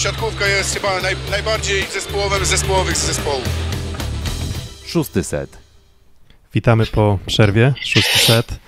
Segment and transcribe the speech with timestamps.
[0.00, 3.48] siatkówka jest chyba naj, najbardziej zespołowym zespołowych z zespołów.
[4.86, 5.58] Szósty set.
[6.54, 8.58] Witamy po przerwie, szósty set.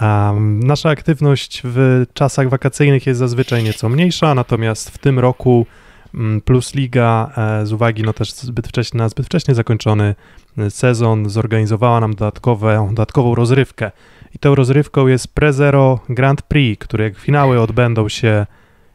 [0.00, 5.66] Um, nasza aktywność w czasach wakacyjnych jest zazwyczaj nieco mniejsza, natomiast w tym roku
[6.14, 10.14] mm, Plus Liga e, z uwagi no też zbyt wcześnie, na zbyt wcześnie zakończony
[10.58, 13.90] e, sezon zorganizowała nam dodatkowe, dodatkową rozrywkę.
[14.34, 18.46] I tą rozrywką jest Prezero Grand Prix, których finały odbędą się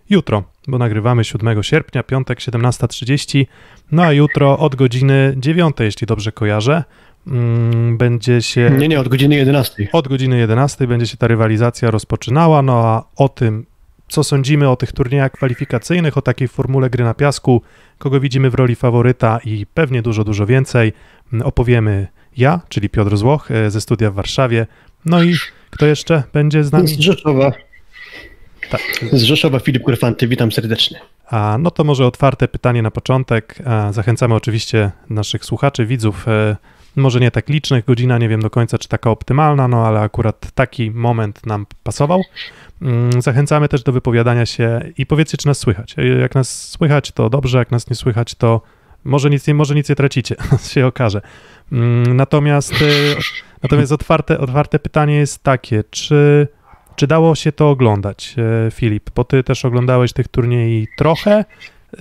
[0.09, 3.45] jutro, bo nagrywamy 7 sierpnia, piątek 17.30,
[3.91, 6.83] no a jutro od godziny 9, jeśli dobrze kojarzę,
[7.27, 8.71] mm, będzie się...
[8.77, 9.87] Nie, nie, od godziny 11.
[9.91, 13.65] Od godziny 11 będzie się ta rywalizacja rozpoczynała, no a o tym,
[14.07, 17.61] co sądzimy o tych turniejach kwalifikacyjnych, o takiej formule gry na piasku,
[17.97, 20.93] kogo widzimy w roli faworyta i pewnie dużo, dużo więcej,
[21.33, 22.07] mm, opowiemy
[22.37, 24.67] ja, czyli Piotr Złoch e, ze studia w Warszawie.
[25.05, 25.35] No i
[25.69, 26.87] kto jeszcze będzie z nami?
[26.87, 27.51] Z Rzeszowa.
[28.69, 28.81] Tak.
[29.11, 30.99] Z Rzeszowa Filip Kurfanty, witam serdecznie.
[31.29, 33.55] A, no to może otwarte pytanie na początek.
[33.91, 36.55] Zachęcamy oczywiście naszych słuchaczy, widzów, e,
[36.95, 40.51] może nie tak licznych, godzina nie wiem do końca, czy taka optymalna, no ale akurat
[40.55, 42.21] taki moment nam pasował.
[42.81, 45.95] Mm, zachęcamy też do wypowiadania się i powiedzcie, czy nas słychać.
[45.97, 48.61] E, Jak nas słychać, to dobrze, jak nas nie słychać, to
[49.03, 50.35] może nic nie, może nic nie tracicie,
[50.73, 51.21] się okaże.
[51.71, 52.85] Mm, Natomiast, e,
[53.63, 56.47] natomiast otwarte, otwarte pytanie jest takie, czy,
[56.97, 58.35] czy dało się to oglądać,
[58.67, 59.09] e, Filip?
[59.15, 61.45] Bo ty też oglądałeś tych turniej trochę,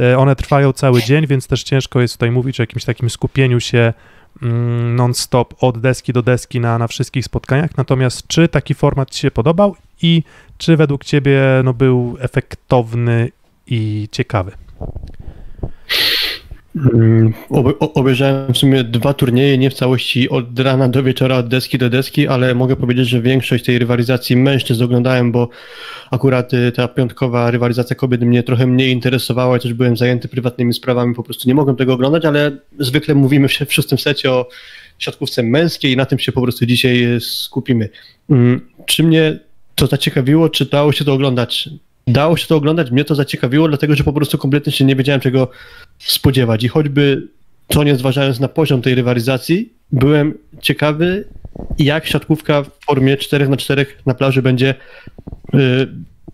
[0.00, 3.60] e, one trwają cały dzień, więc też ciężko jest tutaj mówić o jakimś takim skupieniu
[3.60, 3.92] się
[4.42, 7.76] mm, non-stop od deski do deski na, na wszystkich spotkaniach.
[7.76, 10.22] Natomiast czy taki format ci się podobał i
[10.58, 13.30] czy według ciebie no, był efektowny
[13.66, 14.52] i ciekawy?
[16.76, 17.32] Mm,
[17.94, 21.90] Obejrzałem w sumie dwa turnieje, nie w całości od rana do wieczora, od deski do
[21.90, 25.48] deski, ale mogę powiedzieć, że większość tej rywalizacji mężczyzn oglądałem, bo
[26.10, 31.14] akurat y, ta piątkowa rywalizacja kobiet mnie trochę mniej interesowała też byłem zajęty prywatnymi sprawami,
[31.14, 34.48] po prostu nie mogłem tego oglądać, ale zwykle mówimy w w szóstym secie o
[34.98, 37.88] siatkówce męskiej i na tym się po prostu dzisiaj y, skupimy.
[38.30, 39.38] Mm, Czy mnie
[39.74, 41.68] to zaciekawiło, czy dało się to oglądać?
[42.06, 45.20] Dało się to oglądać, mnie to zaciekawiło, dlatego że po prostu kompletnie się nie wiedziałem
[45.20, 45.50] czego
[45.98, 46.64] spodziewać.
[46.64, 47.28] I choćby
[47.68, 51.24] to nie zważając na poziom tej rywalizacji, byłem ciekawy,
[51.78, 54.74] jak siatkówka w formie 4 na 4 na plaży będzie
[55.54, 55.58] y,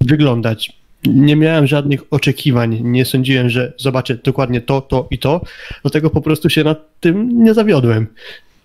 [0.00, 0.72] wyglądać.
[1.04, 5.40] Nie miałem żadnych oczekiwań, nie sądziłem, że zobaczę dokładnie to, to i to,
[5.82, 8.06] dlatego po prostu się nad tym nie zawiodłem.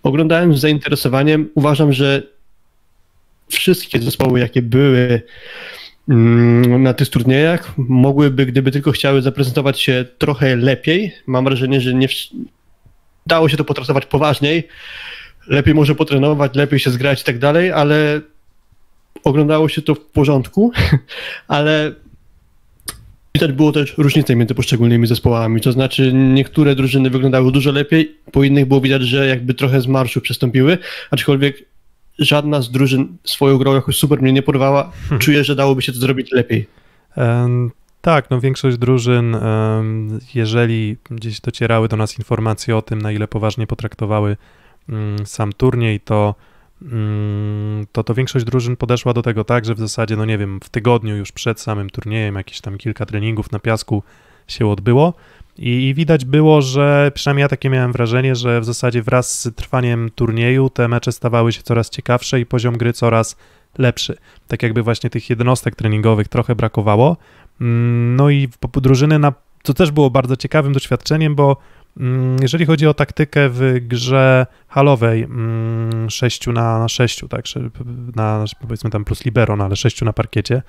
[0.03, 2.23] Oglądałem z zainteresowaniem, uważam, że
[3.49, 5.21] wszystkie zespoły, jakie były
[6.07, 11.11] na tych turniejach, mogłyby, gdyby tylko chciały zaprezentować się trochę lepiej.
[11.27, 12.07] Mam wrażenie, że nie
[13.25, 14.67] dało się to potraktować poważniej.
[15.47, 18.21] Lepiej może potrenować, lepiej się zgrać i tak dalej, ale
[19.23, 20.71] oglądało się to w porządku,
[21.47, 21.93] ale
[23.35, 25.61] widać było też różnice między poszczególnymi zespołami.
[25.61, 29.87] To znaczy, niektóre drużyny wyglądały dużo lepiej, po innych było widać, że jakby trochę z
[29.87, 30.77] marszu przestąpiły,
[31.11, 31.63] aczkolwiek
[32.19, 34.91] żadna z drużyn swoją grą jakoś super mnie nie porwała.
[35.19, 36.67] Czuję, że dałoby się to zrobić lepiej.
[38.01, 39.37] Tak, no większość drużyn,
[40.35, 44.37] jeżeli gdzieś docierały do nas informacje o tym, na ile poważnie potraktowały
[44.89, 46.35] mm, sam turniej, to,
[46.81, 50.59] mm, to to większość drużyn podeszła do tego tak, że w zasadzie, no nie wiem,
[50.63, 54.03] w tygodniu już przed samym turniejem jakieś tam kilka treningów na piasku
[54.47, 55.13] się odbyło
[55.59, 59.55] i, i widać było, że przynajmniej ja takie miałem wrażenie, że w zasadzie wraz z
[59.55, 63.35] trwaniem turnieju te mecze stawały się coraz ciekawsze i poziom gry coraz
[63.77, 64.17] lepszy.
[64.47, 67.17] Tak jakby właśnie tych jednostek treningowych trochę brakowało.
[67.61, 71.57] Mm, No i drużyny, na, to też było bardzo ciekawym doświadczeniem, bo
[71.97, 77.45] mm, jeżeli chodzi o taktykę w grze halowej, mm, 6 na 6, tak,
[78.15, 80.61] na powiedzmy tam plus libero, no ale 6 na parkiecie,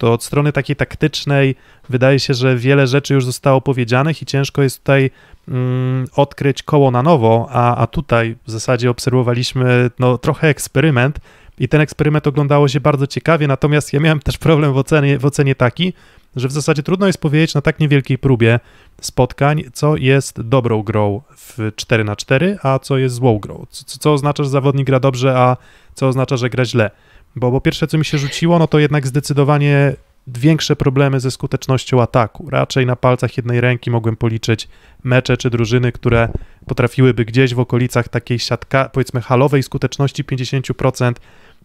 [0.00, 1.54] to od strony takiej taktycznej
[1.88, 5.10] wydaje się, że wiele rzeczy już zostało powiedzianych i ciężko jest tutaj
[5.48, 11.20] mm, odkryć koło na nowo, a, a tutaj w zasadzie obserwowaliśmy no, trochę eksperyment
[11.58, 15.26] i ten eksperyment oglądało się bardzo ciekawie, natomiast ja miałem też problem w ocenie, w
[15.26, 15.92] ocenie taki,
[16.36, 18.60] że w zasadzie trudno jest powiedzieć na tak niewielkiej próbie
[19.00, 23.66] spotkań, co jest dobrą grą w 4 na 4 a co jest złą grą.
[23.70, 25.56] Co, co oznacza, że zawodnik gra dobrze, a
[25.94, 26.90] co oznacza, że gra źle.
[27.36, 29.92] Bo, bo pierwsze, co mi się rzuciło, no to jednak zdecydowanie
[30.26, 32.50] większe problemy ze skutecznością ataku.
[32.50, 34.68] Raczej na palcach jednej ręki mogłem policzyć
[35.04, 36.28] mecze czy drużyny, które
[36.66, 41.12] potrafiłyby gdzieś w okolicach takiej siatka, powiedzmy halowej skuteczności 50%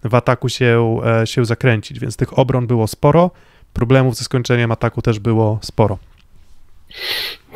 [0.04, 3.32] w ataku się, e, się zakręcić, więc tych obron było sporo,
[3.74, 5.98] problemów ze skończeniem ataku też było sporo.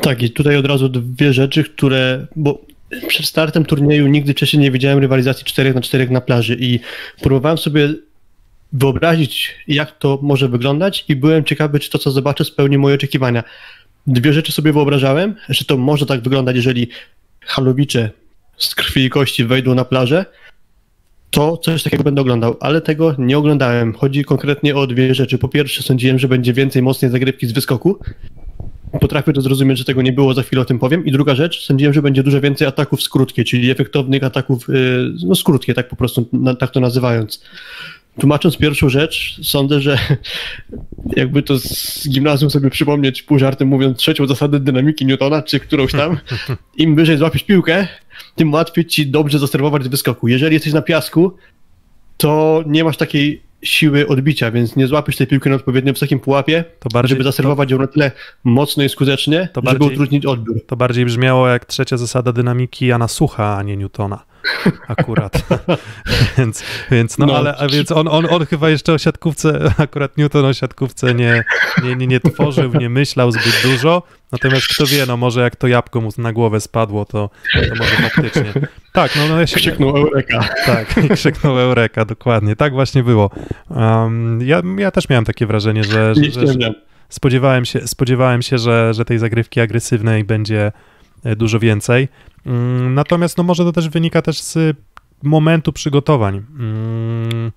[0.00, 2.26] Tak, i tutaj od razu dwie rzeczy, które.
[2.36, 2.58] Bo
[3.08, 6.80] przed startem turnieju nigdy wcześniej nie widziałem rywalizacji 4 na 4 na plaży i
[7.22, 7.94] próbowałem sobie
[8.72, 13.44] wyobrazić, jak to może wyglądać, i byłem ciekawy, czy to, co zobaczę, spełni moje oczekiwania.
[14.06, 16.88] dwie rzeczy sobie wyobrażałem, że to może tak wyglądać, jeżeli
[17.40, 18.10] halowicze
[18.58, 20.24] z krwi i kości wejdą na plażę,
[21.30, 23.94] to coś takiego będę oglądał, ale tego nie oglądałem.
[23.94, 25.38] Chodzi konkretnie o dwie rzeczy.
[25.38, 27.98] Po pierwsze, sądziłem, że będzie więcej mocnej zagrywki z wyskoku.
[29.00, 31.06] Potrafię to zrozumieć, że tego nie było, za chwilę o tym powiem.
[31.06, 35.34] I druga rzecz, sądziłem, że będzie dużo więcej ataków skrótkie, czyli efektownych ataków, y, no
[35.34, 36.28] skrótkie, tak po prostu,
[36.58, 37.44] tak to nazywając.
[38.20, 39.98] Tłumacząc pierwszą rzecz, sądzę, że
[41.16, 45.92] jakby to z gimnazjum sobie przypomnieć, pół żartem mówiąc, trzecią zasadę dynamiki Newtona, czy którąś
[45.92, 46.18] tam,
[46.76, 47.88] im wyżej złapiesz piłkę,
[48.36, 50.28] tym łatwiej ci dobrze zaserwować z wyskoku.
[50.28, 51.36] Jeżeli jesteś na piasku,
[52.16, 56.64] to nie masz takiej siły odbicia, więc nie złapiesz tej piłki na odpowiednio wysokim pułapie,
[56.78, 58.12] to bardziej, żeby zaserwować to, ją na tyle
[58.44, 60.66] mocno i skutecznie, to żeby bardziej, utrudnić odbiór.
[60.66, 64.29] To bardziej brzmiało jak trzecia zasada dynamiki Jana Sucha, a nie Newtona.
[64.88, 65.42] Akurat.
[66.38, 70.16] więc, więc, no, no, ale a więc on, on, on chyba jeszcze o siatkówce, akurat
[70.16, 71.44] Newton o siatkówce nie,
[71.82, 74.02] nie, nie, nie tworzył, nie myślał zbyt dużo.
[74.32, 77.96] Natomiast kto wie, no może jak to jabłko mu na głowę spadło, to, to może
[78.10, 78.52] faktycznie.
[78.92, 79.56] Tak, no, no ja się...
[79.56, 80.48] Krzyknął Eureka.
[80.66, 82.56] Tak, krzyknął Eureka, dokładnie.
[82.56, 83.30] Tak właśnie było.
[83.70, 86.74] Um, ja, ja też miałem takie wrażenie, że, że, że, że
[87.08, 90.72] spodziewałem się, spodziewałem się że, że tej zagrywki agresywnej będzie
[91.24, 92.08] e, dużo więcej.
[92.46, 94.76] Mm, natomiast no może to też wynika też z
[95.22, 96.36] momentu przygotowań.
[96.36, 97.52] Mm,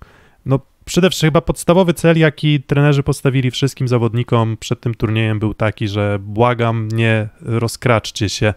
[0.46, 5.54] no przede wszystkim chyba podstawowy cel, jaki trenerzy postawili wszystkim zawodnikom przed tym turniejem był
[5.54, 8.54] taki, że błagam, nie rozkraczcie się,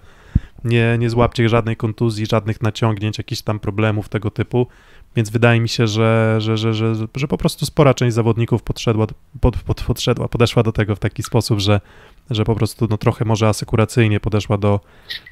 [0.63, 4.67] nie, nie złapcie żadnej kontuzji, żadnych naciągnięć, jakichś tam problemów tego typu.
[5.15, 9.07] Więc wydaje mi się, że, że, że, że, że po prostu spora część zawodników podszedła,
[9.41, 11.81] pod, pod, podszedła, podeszła do tego w taki sposób, że,
[12.29, 14.79] że po prostu no, trochę może asekuracyjnie podeszła do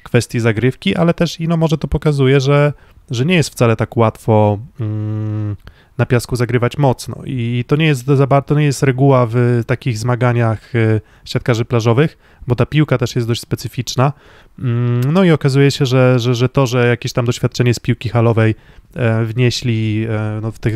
[0.02, 2.72] kwestii zagrywki, ale też i no, może to pokazuje, że,
[3.10, 5.56] że nie jest wcale tak łatwo mm,
[5.98, 7.16] na piasku zagrywać mocno.
[7.24, 12.18] I to nie jest za to nie jest reguła w takich zmaganiach y, siatkarzy plażowych,
[12.46, 14.12] bo ta piłka też jest dość specyficzna.
[14.58, 18.08] Mm, no i okazuje się, że, że, że to, że jakieś tam doświadczenie z piłki
[18.08, 18.54] halowej
[18.94, 20.74] e, wnieśli e, no, w, tych,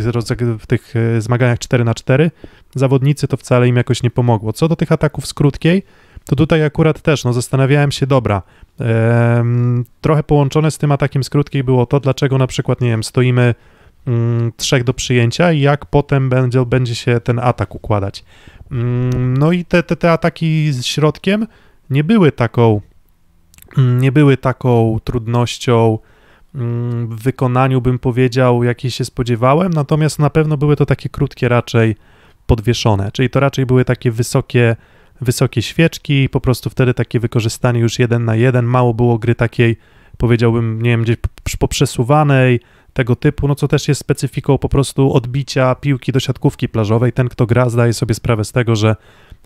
[0.59, 2.31] w tych e, zmaganiach 4 na 4
[2.75, 4.53] zawodnicy, to wcale im jakoś nie pomogło.
[4.53, 5.83] Co do tych ataków z krótkiej,
[6.31, 8.43] to tutaj akurat też no, zastanawiałem się, dobra,
[10.01, 13.55] trochę połączone z tym atakiem z krótkiej było to, dlaczego na przykład, nie wiem, stoimy
[14.07, 18.25] mm, trzech do przyjęcia i jak potem będzie, będzie się ten atak układać.
[18.73, 21.47] Mm, no i te, te, te ataki z środkiem
[21.91, 22.81] nie były taką
[23.79, 25.99] mm, nie były taką trudnością
[26.55, 31.49] mm, w wykonaniu, bym powiedział, jakiej się spodziewałem, natomiast na pewno były to takie krótkie
[31.49, 31.97] raczej
[32.47, 34.77] podwieszone, czyli to raczej były takie wysokie,
[35.21, 39.77] wysokie świeczki, po prostu wtedy takie wykorzystanie już jeden na jeden, mało było gry takiej,
[40.19, 41.17] powiedziałbym, nie wiem, gdzieś
[41.59, 42.61] poprzesuwanej,
[42.93, 47.13] tego typu, no co też jest specyfiką po prostu odbicia piłki do siatkówki plażowej.
[47.13, 48.97] Ten, kto gra, zdaje sobie sprawę z tego, że,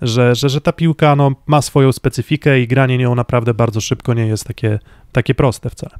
[0.02, 4.14] że, że, że ta piłka no, ma swoją specyfikę i granie nią naprawdę bardzo szybko
[4.14, 4.78] nie jest takie,
[5.12, 5.94] takie proste wcale.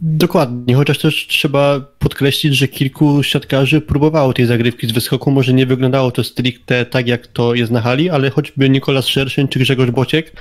[0.00, 5.30] Dokładnie, chociaż też trzeba podkreślić, że kilku siatkarzy próbowało tej zagrywki z wyskoku.
[5.30, 9.48] Może nie wyglądało to stricte tak, jak to jest na hali, ale choćby Nikolas Szerszeń
[9.48, 10.32] czy Grzegorz Bociek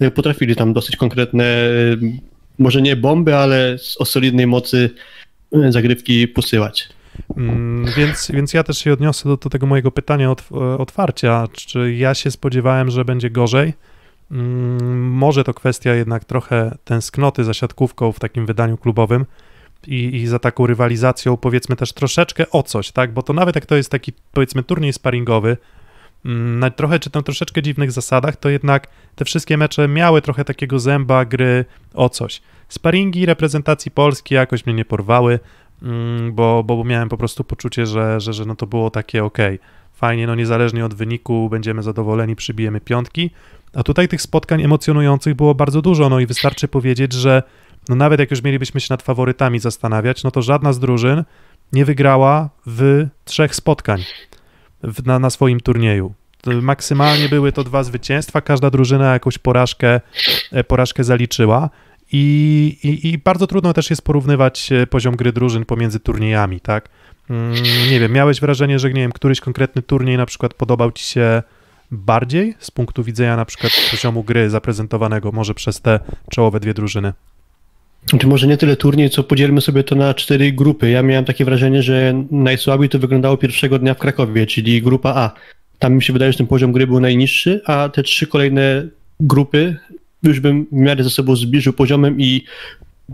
[0.00, 1.70] e, potrafili tam dosyć konkretne e,
[2.58, 4.90] może nie bomby, ale o solidnej mocy
[5.52, 6.88] e, zagrywki posyłać.
[7.36, 10.42] Mm, więc, więc ja też się odniosę do, do tego mojego pytania od,
[10.78, 11.48] otwarcia.
[11.52, 13.72] Czy ja się spodziewałem, że będzie gorzej?
[14.30, 19.26] Mm, może to kwestia jednak trochę tęsknoty za siatkówką w takim wydaniu klubowym
[19.86, 23.12] i, i za taką rywalizacją, powiedzmy też troszeczkę o coś, tak?
[23.12, 25.56] Bo to nawet jak to jest taki, powiedzmy, turniej sparingowy,
[26.24, 30.44] Mm, na trochę czy tam troszeczkę dziwnych zasadach, to jednak te wszystkie mecze miały trochę
[30.44, 32.42] takiego zęba gry o coś.
[32.68, 35.38] Sparingi reprezentacji Polski jakoś mnie nie porwały,
[35.82, 39.38] mm, bo, bo miałem po prostu poczucie, że, że, że no to było takie ok,
[39.92, 43.30] fajnie, no niezależnie od wyniku będziemy zadowoleni, przybijemy piątki,
[43.74, 47.42] a tutaj tych spotkań emocjonujących było bardzo dużo, no i wystarczy powiedzieć, że
[47.88, 51.24] no nawet jak już mielibyśmy się nad faworytami zastanawiać, no to żadna z drużyn
[51.72, 54.04] nie wygrała w trzech spotkań
[54.82, 56.14] w, na, na swoim turnieju.
[56.46, 60.00] Maksymalnie były to dwa zwycięstwa, każda drużyna jakąś porażkę,
[60.52, 61.70] e, porażkę zaliczyła.
[62.12, 66.88] I, i, I, bardzo trudno też jest porównywać e, poziom gry drużyn pomiędzy turniejami, tak?
[67.30, 67.54] Mm,
[67.90, 71.42] nie wiem, miałeś wrażenie, że nie wiem, któryś konkretny turniej na przykład podobał ci się
[71.90, 77.12] bardziej z punktu widzenia na przykład poziomu gry zaprezentowanego może przez te czołowe dwie drużyny?
[78.18, 80.90] Czy może nie tyle turniej, co podzielmy sobie to na cztery grupy.
[80.90, 85.30] Ja miałem takie wrażenie, że najsłabiej to wyglądało pierwszego dnia w Krakowie, czyli grupa A.
[85.78, 88.88] Tam mi się wydaje, że ten poziom gry był najniższy, a te trzy kolejne
[89.20, 89.76] grupy
[90.22, 92.44] już bym w miarę ze sobą zbliżył poziomem i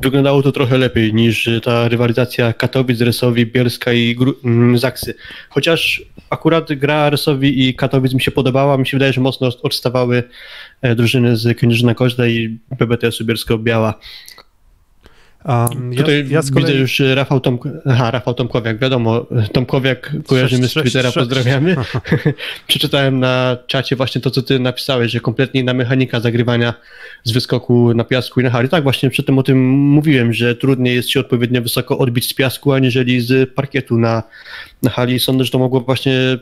[0.02, 5.14] wyglądało to trochę lepiej niż ta rywalizacja Katowic, Resowi, Bielska i Gru- mm, Zaksy.
[5.48, 10.22] Chociaż akurat gra Resowi i Katowic mi się podobała, mi się wydaje, że mocno odstawały
[10.82, 13.94] e, drużyny z Kędzierzyna Koźle i PBTS-u Bielsko-Biała.
[15.48, 16.66] Um, ja, Tutaj ja z kolei...
[16.66, 17.58] widzę już Rafał, Tom...
[17.86, 21.76] Aha, Rafał Tomkowiak, wiadomo, Tomkowiak kojarzymy z Twittera, pozdrawiamy.
[22.68, 26.74] Przeczytałem na czacie właśnie to, co ty napisałeś, że kompletnie inna mechanika zagrywania
[27.24, 28.68] z wyskoku na piasku i na hali.
[28.68, 32.72] Tak, właśnie przedtem o tym mówiłem, że trudniej jest się odpowiednio wysoko odbić z piasku,
[32.72, 34.22] aniżeli z parkietu na,
[34.82, 35.20] na hali.
[35.20, 36.38] Sądzę, że to mogło właśnie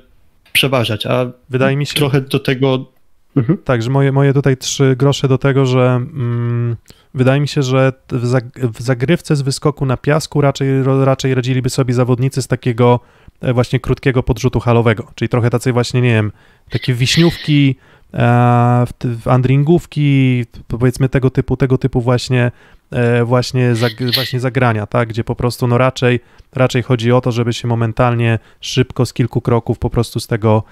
[0.53, 2.94] przeważać, a Wydaje mi się, trochę do tego...
[3.37, 3.59] Mhm.
[3.65, 6.77] Tak, że moje, moje tutaj trzy grosze do tego, że mm,
[7.15, 10.69] wydaje mi się, że w, zag- w zagrywce z wyskoku na piasku raczej,
[11.05, 13.01] raczej radziliby sobie zawodnicy z takiego
[13.41, 16.33] e, właśnie krótkiego podrzutu halowego, czyli trochę tacy właśnie, nie wiem,
[16.71, 17.77] takie wiśniówki,
[18.15, 18.19] e,
[19.05, 22.53] w, andringówki, powiedzmy tego typu, tego typu właśnie
[22.91, 26.21] e, właśnie, zag, właśnie zagrania, tak, gdzie po prostu no raczej,
[26.53, 30.63] raczej chodzi o to, żeby się momentalnie, szybko, z kilku kroków po prostu z tego,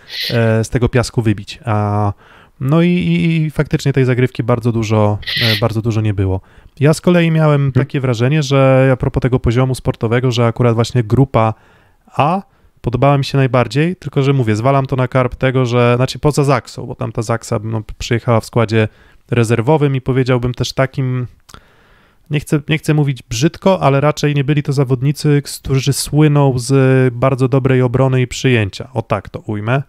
[0.63, 2.13] z tego piasku wybić, a
[2.63, 6.41] no i, i, faktycznie tej zagrywki bardzo dużo, e, bardzo dużo nie było.
[6.81, 11.03] Ja z kolei miałem takie wrażenie, że a propos tego poziomu sportowego, że akurat właśnie
[11.03, 11.55] grupa
[12.17, 12.43] A
[12.81, 16.45] podobała mi się najbardziej, tylko że mówię, zwalam to na karp tego, że, znaczy poza
[16.45, 18.89] Zaksą, bo tam ta Zaksa no, przyjechała w składzie
[19.31, 21.27] rezerwowym i powiedziałbym też takim,
[22.31, 27.15] nie chcę, nie chcę mówić brzydko, ale raczej nie byli to zawodnicy, którzy słyną z
[27.15, 28.89] bardzo dobrej obrony i przyjęcia.
[28.93, 29.83] O tak to ujmę.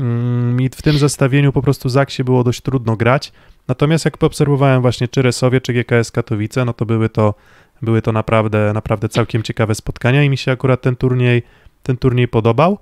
[0.00, 3.32] Mm, I w tym zestawieniu po prostu Zaksie było dość trudno grać.
[3.68, 7.34] Natomiast jak poobserwowałem właśnie czy Resowie, czy GKS Katowice, no to były to,
[7.82, 11.42] były to naprawdę, naprawdę całkiem ciekawe spotkania i mi się akurat ten turniej,
[11.82, 12.78] ten turniej podobał.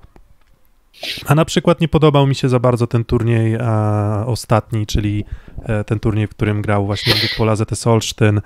[1.27, 3.59] A na przykład nie podobał mi się za bardzo ten turniej
[4.27, 5.25] ostatni, czyli
[5.63, 8.41] e, ten turniej, w którym grał właśnie Pola ZS Olsztyn,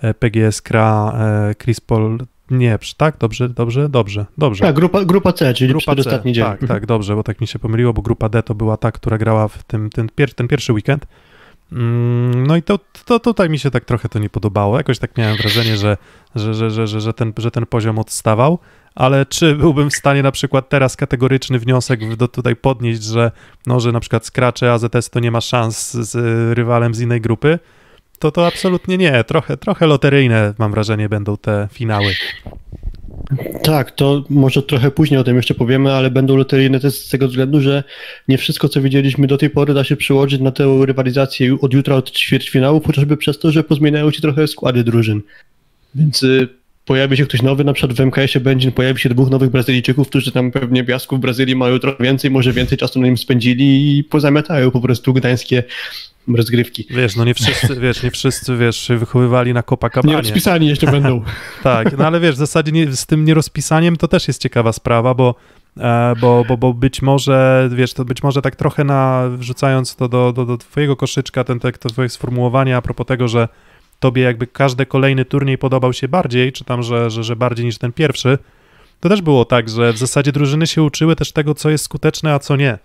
[0.00, 2.18] e, PGS Kra, e, Chris Paul,
[2.50, 3.16] nie, tak?
[3.18, 4.64] Dobrze, dobrze, dobrze, dobrze.
[4.64, 6.44] Tak, grupa, grupa C, czyli Grupa przedostatni dzień.
[6.44, 9.18] tak, tak, dobrze, bo tak mi się pomyliło, bo grupa D to była ta, która
[9.18, 11.06] grała w tym, ten, pier, ten pierwszy weekend.
[11.72, 14.76] Mm, No i to, to tutaj mi się tak trochę to nie podobało.
[14.76, 15.96] Jakoś tak miałem wrażenie, że,
[16.34, 18.58] że, że, że, że, że, ten, że ten poziom odstawał,
[18.94, 23.30] ale czy byłbym w stanie na przykład teraz kategoryczny wniosek do tutaj podnieść, że,
[23.66, 26.16] no, że na przykład Scratche AZS to nie ma szans z
[26.56, 27.58] rywalem z innej grupy,
[28.18, 29.24] to to absolutnie nie.
[29.24, 32.14] Trochę, trochę loteryjne mam wrażenie będą te finały.
[33.62, 37.28] Tak, to może trochę później o tym jeszcze powiemy, ale będą loteryjne też z tego
[37.28, 37.84] względu, że
[38.28, 41.96] nie wszystko, co widzieliśmy do tej pory, da się przełożyć na tę rywalizację od jutra
[41.96, 45.22] od ćwierćfinałów, chociażby przez to, że pozmieniają się trochę składy drużyn.
[45.94, 46.48] Więc y,
[46.88, 50.32] pojawi się ktoś nowy, na przykład w MKS-ie będzie, pojawi się dwóch nowych Brazylijczyków, którzy
[50.32, 54.04] tam pewnie piasku w Brazylii mają trochę więcej, może więcej czasu na nim spędzili i
[54.04, 55.62] pozamiatają po prostu gdańskie
[56.36, 56.86] rozgrywki.
[56.90, 60.14] Wiesz, no nie wszyscy, wiesz, nie wszyscy, wiesz, wychowywali na Copacabanie.
[60.14, 61.22] Nie rozpisani jeszcze będą.
[61.62, 65.14] Tak, no ale wiesz, w zasadzie nie, z tym nierozpisaniem to też jest ciekawa sprawa,
[65.14, 65.34] bo,
[65.76, 70.08] e, bo, bo, bo być może, wiesz, to być może tak trochę na, wrzucając to
[70.08, 73.48] do, do, do twojego koszyczka, ten, te, to twoje sformułowanie a propos tego, że
[74.00, 77.78] tobie jakby każdy kolejny turniej podobał się bardziej, czy tam, że, że, że bardziej niż
[77.78, 78.38] ten pierwszy,
[79.00, 82.34] to też było tak, że w zasadzie drużyny się uczyły też tego, co jest skuteczne,
[82.34, 82.78] a co nie.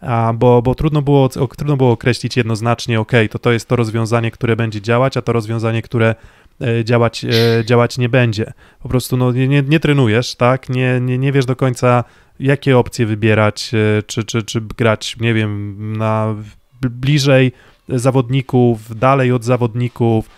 [0.00, 3.76] A, bo, bo trudno, było, o, trudno było określić jednoznacznie, ok, to to jest to
[3.76, 6.14] rozwiązanie, które będzie działać, a to rozwiązanie, które
[6.60, 8.52] e, działać, e, działać nie będzie.
[8.82, 10.68] Po prostu no, nie, nie, nie trenujesz, tak?
[10.68, 12.04] Nie, nie, nie wiesz do końca,
[12.40, 16.34] jakie opcje wybierać, e, czy, czy, czy grać, nie wiem, na
[16.80, 17.52] bliżej
[17.88, 20.28] zawodników, dalej od zawodników,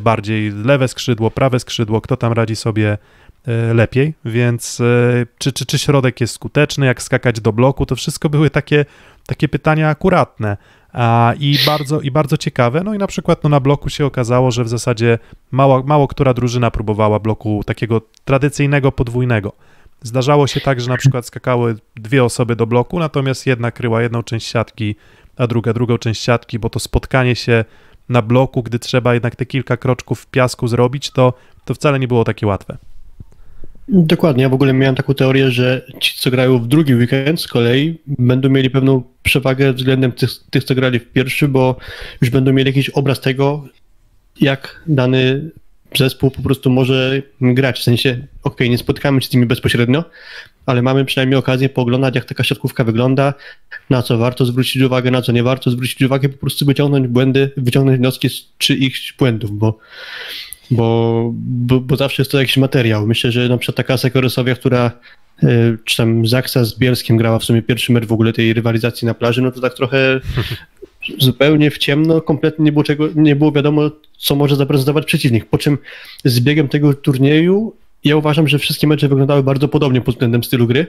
[0.00, 2.98] bardziej lewe skrzydło, prawe skrzydło, kto tam radzi sobie
[3.46, 7.96] e, lepiej, więc e, czy, czy, czy środek jest skuteczny, jak skakać do bloku, to
[7.96, 8.84] wszystko były takie,
[9.26, 10.56] takie pytania akuratne
[10.96, 12.82] a, i, bardzo, i bardzo ciekawe.
[12.84, 15.18] No i na przykład no, na bloku się okazało, że w zasadzie
[15.50, 19.52] mało, mało która drużyna próbowała bloku takiego tradycyjnego, podwójnego.
[20.02, 24.22] Zdarzało się tak, że na przykład skakały dwie osoby do bloku, natomiast jedna kryła jedną
[24.22, 24.96] część siatki,
[25.36, 27.64] a druga drugą część siatki, bo to spotkanie się
[28.08, 31.32] na bloku, gdy trzeba jednak te kilka kroczków w piasku zrobić, to,
[31.64, 32.76] to wcale nie było takie łatwe.
[33.88, 37.48] Dokładnie, ja w ogóle miałem taką teorię, że ci, co grają w drugi weekend z
[37.48, 41.76] kolei, będą mieli pewną przewagę względem tych, tych co grali w pierwszy, bo
[42.20, 43.64] już będą mieli jakiś obraz tego,
[44.40, 45.50] jak dany
[45.96, 47.78] zespół po prostu może grać.
[47.80, 50.04] W sensie, ok, nie spotkamy się z nimi bezpośrednio,
[50.66, 53.34] ale mamy przynajmniej okazję pooglądać, jak taka siatkówka wygląda,
[53.90, 57.50] na co warto zwrócić uwagę, na co nie warto zwrócić uwagę, po prostu wyciągnąć błędy,
[57.56, 59.78] wyciągnąć wnioski z czyichś błędów, bo
[60.70, 63.06] bo, bo, bo zawsze jest to jakiś materiał.
[63.06, 64.92] Myślę, że na przykład taka Sekorosowia, która
[65.42, 69.06] y, czy tam Zaksa z Bielskiem grała w sumie pierwszy mecz w ogóle tej rywalizacji
[69.06, 70.20] na plaży, no to tak trochę
[71.18, 75.44] zupełnie w ciemno, kompletnie nie było, czego, nie było wiadomo, co może zaprezentować przeciwnik.
[75.44, 75.78] Po czym
[76.24, 77.72] z biegiem tego turnieju
[78.06, 80.86] ja uważam, że wszystkie mecze wyglądały bardzo podobnie pod względem stylu gry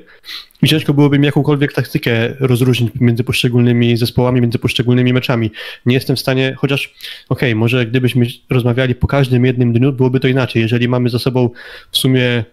[0.62, 5.51] i ciężko byłoby mi jakąkolwiek taktykę rozróżnić między poszczególnymi zespołami, między poszczególnymi meczami.
[5.86, 6.93] Nie jestem w stanie, chociaż
[7.29, 10.62] okej, okay, może gdybyśmy rozmawiali po każdym jednym dniu, byłoby to inaczej.
[10.62, 11.50] Jeżeli mamy za sobą
[11.91, 12.43] w sumie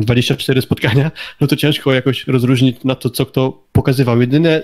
[0.00, 4.20] 24 mm, spotkania, no to ciężko jakoś rozróżnić na to, co kto pokazywał.
[4.20, 4.62] Jedyne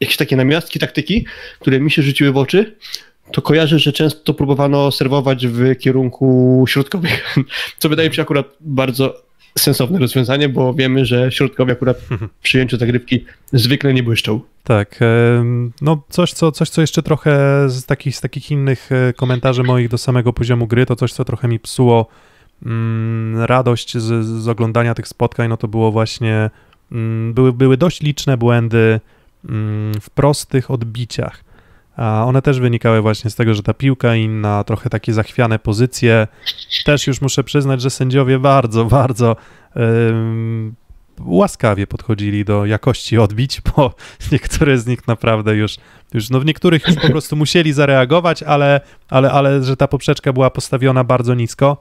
[0.00, 1.26] jakieś takie namiastki taktyki,
[1.60, 2.76] które mi się rzuciły w oczy,
[3.32, 7.36] to kojarzę, że często próbowano serwować w kierunku środkowych,
[7.78, 11.98] co wydaje mi się akurat bardzo sensowne rozwiązanie, bo wiemy, że środkowi akurat
[12.40, 14.40] w przyjęciu zagrywki zwykle nie błyszczą.
[14.64, 15.00] Tak,
[15.80, 19.88] no coś co, coś, co jeszcze trochę z takich, z takich innych e, komentarzy moich
[19.88, 22.06] do samego poziomu gry, to coś, co trochę mi psuło
[22.66, 26.50] mm, radość z, z oglądania tych spotkań, no to było właśnie,
[26.92, 29.00] mm, były, były dość liczne błędy
[29.48, 31.47] mm, w prostych odbiciach.
[31.98, 36.26] A one też wynikały właśnie z tego, że ta piłka inna, trochę takie zachwiane pozycje.
[36.84, 39.36] Też już muszę przyznać, że sędziowie bardzo, bardzo
[41.24, 43.94] łaskawie podchodzili do jakości odbić, bo
[44.32, 45.76] niektóre z nich naprawdę już,
[46.14, 50.32] już no w niektórych już po prostu musieli zareagować, ale, ale, ale że ta poprzeczka
[50.32, 51.76] była postawiona bardzo nisko.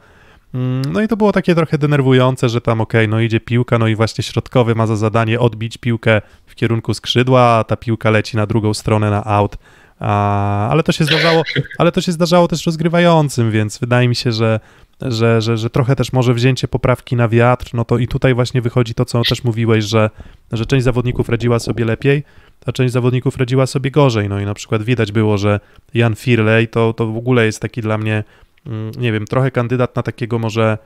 [0.54, 3.78] Mm, no i to było takie trochę denerwujące, że tam okej, okay, no idzie piłka,
[3.78, 8.10] no i właśnie środkowy ma za zadanie odbić piłkę w kierunku skrzydła, a ta piłka
[8.10, 9.58] leci na drugą stronę na out.
[10.00, 11.44] A, ale to się zdarzało,
[11.78, 14.60] ale to się zdarzało też rozgrywającym, więc wydaje mi się, że,
[15.02, 18.62] że, że, że trochę też może wzięcie poprawki na wiatr, no to i tutaj właśnie
[18.62, 20.10] wychodzi to, co też mówiłeś, że,
[20.52, 22.24] że część zawodników radziła sobie lepiej,
[22.66, 24.30] a część zawodników radziła sobie gorzej.
[24.30, 25.60] No i na przykład widać było, że
[25.94, 28.24] Jan Firley to, to w ogóle jest taki dla mnie,
[28.66, 30.78] mm, nie wiem, trochę kandydat na takiego może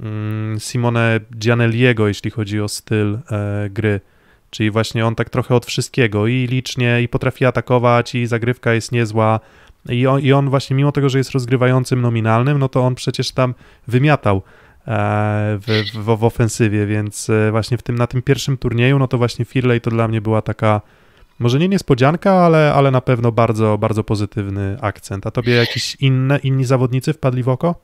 [0.00, 4.00] mm, Simone Gianelliego, jeśli chodzi o styl e, gry.
[4.50, 8.92] Czyli właśnie on tak trochę od wszystkiego i licznie, i potrafi atakować, i zagrywka jest
[8.92, 9.40] niezła.
[9.88, 13.30] I on, I on właśnie, mimo tego, że jest rozgrywającym nominalnym, no to on przecież
[13.30, 13.54] tam
[13.88, 14.42] wymiatał e,
[15.58, 19.18] w, w, w ofensywie, więc e, właśnie w tym, na tym pierwszym turnieju, no to
[19.18, 20.80] właśnie Firley to dla mnie była taka,
[21.38, 25.26] może nie niespodzianka, ale, ale na pewno bardzo, bardzo pozytywny akcent.
[25.26, 27.74] A tobie jakieś inne, inni zawodnicy wpadli w oko?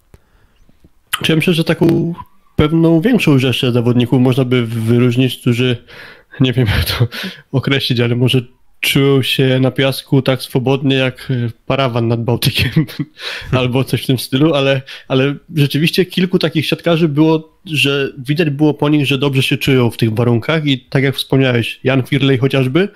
[1.29, 2.15] Ja myślę, że taką
[2.57, 5.85] pewną większą rzeszę zawodników można by wyróżnić, którzy
[6.41, 7.09] nie wiem jak to
[7.53, 8.43] określić, ale może
[8.83, 11.33] czują się na piasku tak swobodnie jak
[11.67, 12.71] parawan nad Bałtykiem
[13.53, 18.75] albo coś w tym stylu, ale, ale rzeczywiście kilku takich siatkarzy było, że widać było
[18.75, 22.39] po nich, że dobrze się czują w tych warunkach i tak jak wspomniałeś, Jan Firley
[22.39, 22.89] chociażby,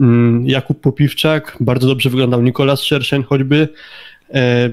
[0.00, 3.68] mm, Jakub Popiwczak, bardzo dobrze wyglądał Nikolas Szerszeń choćby,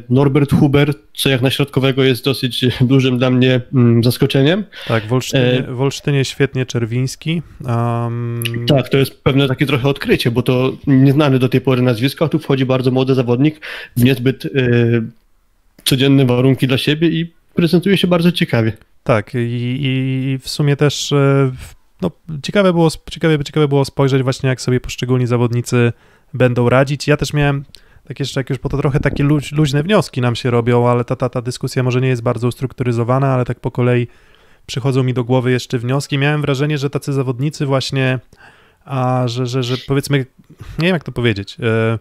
[0.09, 4.63] Norbert Huber, co jak na środkowego jest dosyć dużym dla mnie mm, zaskoczeniem.
[4.87, 7.41] Tak, w Olsztynie, w Olsztynie świetnie Czerwiński.
[7.67, 8.43] Um...
[8.67, 12.29] Tak, to jest pewne takie trochę odkrycie, bo to nieznany do tej pory nazwisko, a
[12.29, 13.61] tu wchodzi bardzo młody zawodnik
[13.97, 15.03] w niezbyt y,
[15.83, 18.73] codzienne warunki dla siebie i prezentuje się bardzo ciekawie.
[19.03, 21.51] Tak, i, i w sumie też e,
[22.01, 22.11] no,
[22.43, 25.93] ciekawe, było, ciekawe, ciekawe było spojrzeć właśnie, jak sobie poszczególni zawodnicy
[26.33, 27.07] będą radzić.
[27.07, 27.65] Ja też miałem
[28.07, 31.05] tak jeszcze jak już, bo to trochę takie luź, luźne wnioski nam się robią, ale
[31.05, 34.07] ta, ta, ta dyskusja może nie jest bardzo ustrukturyzowana, ale tak po kolei
[34.65, 36.17] przychodzą mi do głowy jeszcze wnioski.
[36.17, 38.19] Miałem wrażenie, że tacy zawodnicy właśnie,
[38.85, 40.17] a że, że, że powiedzmy,
[40.79, 41.99] nie wiem jak to powiedzieć, e,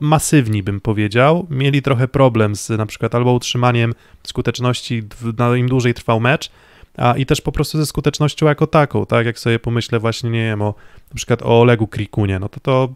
[0.00, 5.02] masywni bym powiedział, mieli trochę problem z na przykład albo utrzymaniem skuteczności,
[5.38, 6.50] na im dłużej trwał mecz,
[6.96, 10.44] a i też po prostu ze skutecznością jako taką, tak, jak sobie pomyślę właśnie, nie
[10.44, 10.74] wiem, o
[11.10, 12.94] na przykład o Olegu Krikunie, no to to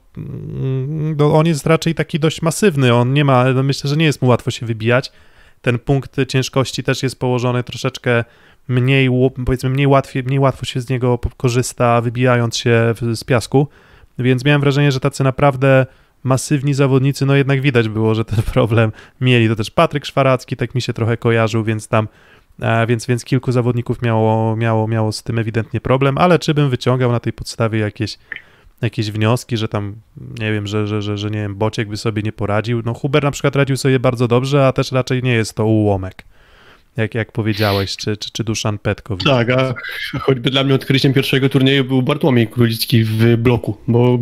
[1.16, 4.22] no on jest raczej taki dość masywny, on nie ma, no myślę, że nie jest
[4.22, 5.12] mu łatwo się wybijać,
[5.62, 8.24] ten punkt ciężkości też jest położony troszeczkę
[8.68, 9.08] mniej,
[9.46, 13.68] powiedzmy, mniej, łatwiej, mniej łatwo się z niego korzysta, wybijając się z piasku,
[14.18, 15.86] więc miałem wrażenie, że tacy naprawdę
[16.24, 19.48] masywni zawodnicy, no jednak widać było, że ten problem mieli.
[19.48, 22.08] To też Patryk Szwaracki tak mi się trochę kojarzył, więc tam
[22.88, 27.12] więc, więc kilku zawodników miało, miało, miało z tym ewidentnie problem, ale czy bym wyciągał
[27.12, 28.18] na tej podstawie jakieś,
[28.82, 29.94] jakieś wnioski, że tam,
[30.40, 32.82] nie wiem, że, że, że, że nie wiem, Bociek by sobie nie poradził.
[32.84, 36.24] No Huber na przykład radził sobie bardzo dobrze, a też raczej nie jest to ułomek
[36.96, 39.24] jak, jak powiedziałeś, czy, czy, czy Duszan Petkowicz.
[39.24, 39.74] Tak, a
[40.20, 44.18] choćby dla mnie odkryciem pierwszego turnieju był Bartłomiej Królicki w bloku, bo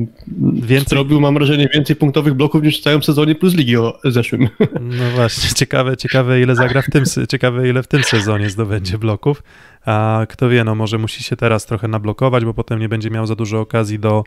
[0.52, 0.88] więcej...
[0.88, 4.48] zrobił, mam wrażenie, więcej punktowych bloków niż w całym sezonie plus ligi o zeszłym.
[4.80, 9.42] No właśnie, ciekawe, ciekawe ile zagra w tym, ciekawe ile w tym sezonie zdobędzie bloków,
[9.84, 13.26] a kto wie, no może musi się teraz trochę nablokować, bo potem nie będzie miał
[13.26, 14.24] za dużo okazji do,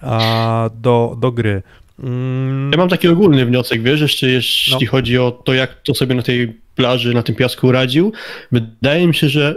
[0.00, 1.62] a, do, do gry.
[1.98, 2.70] Mm.
[2.72, 4.90] Ja mam taki ogólny wniosek, wiesz, jeszcze jeśli no.
[4.90, 8.12] chodzi o to, jak to sobie na tej plaży, na tym piasku radził.
[8.52, 9.56] Wydaje mi się, że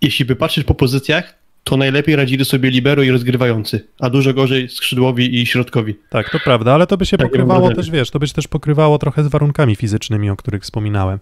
[0.00, 4.68] jeśli by patrzeć po pozycjach, to najlepiej radzili sobie libero i rozgrywający, a dużo gorzej
[4.68, 5.94] skrzydłowi i środkowi.
[6.10, 8.48] Tak, to prawda, ale to by się Takie pokrywało też, wiesz, to by się też
[8.48, 11.18] pokrywało trochę z warunkami fizycznymi, o których wspominałem.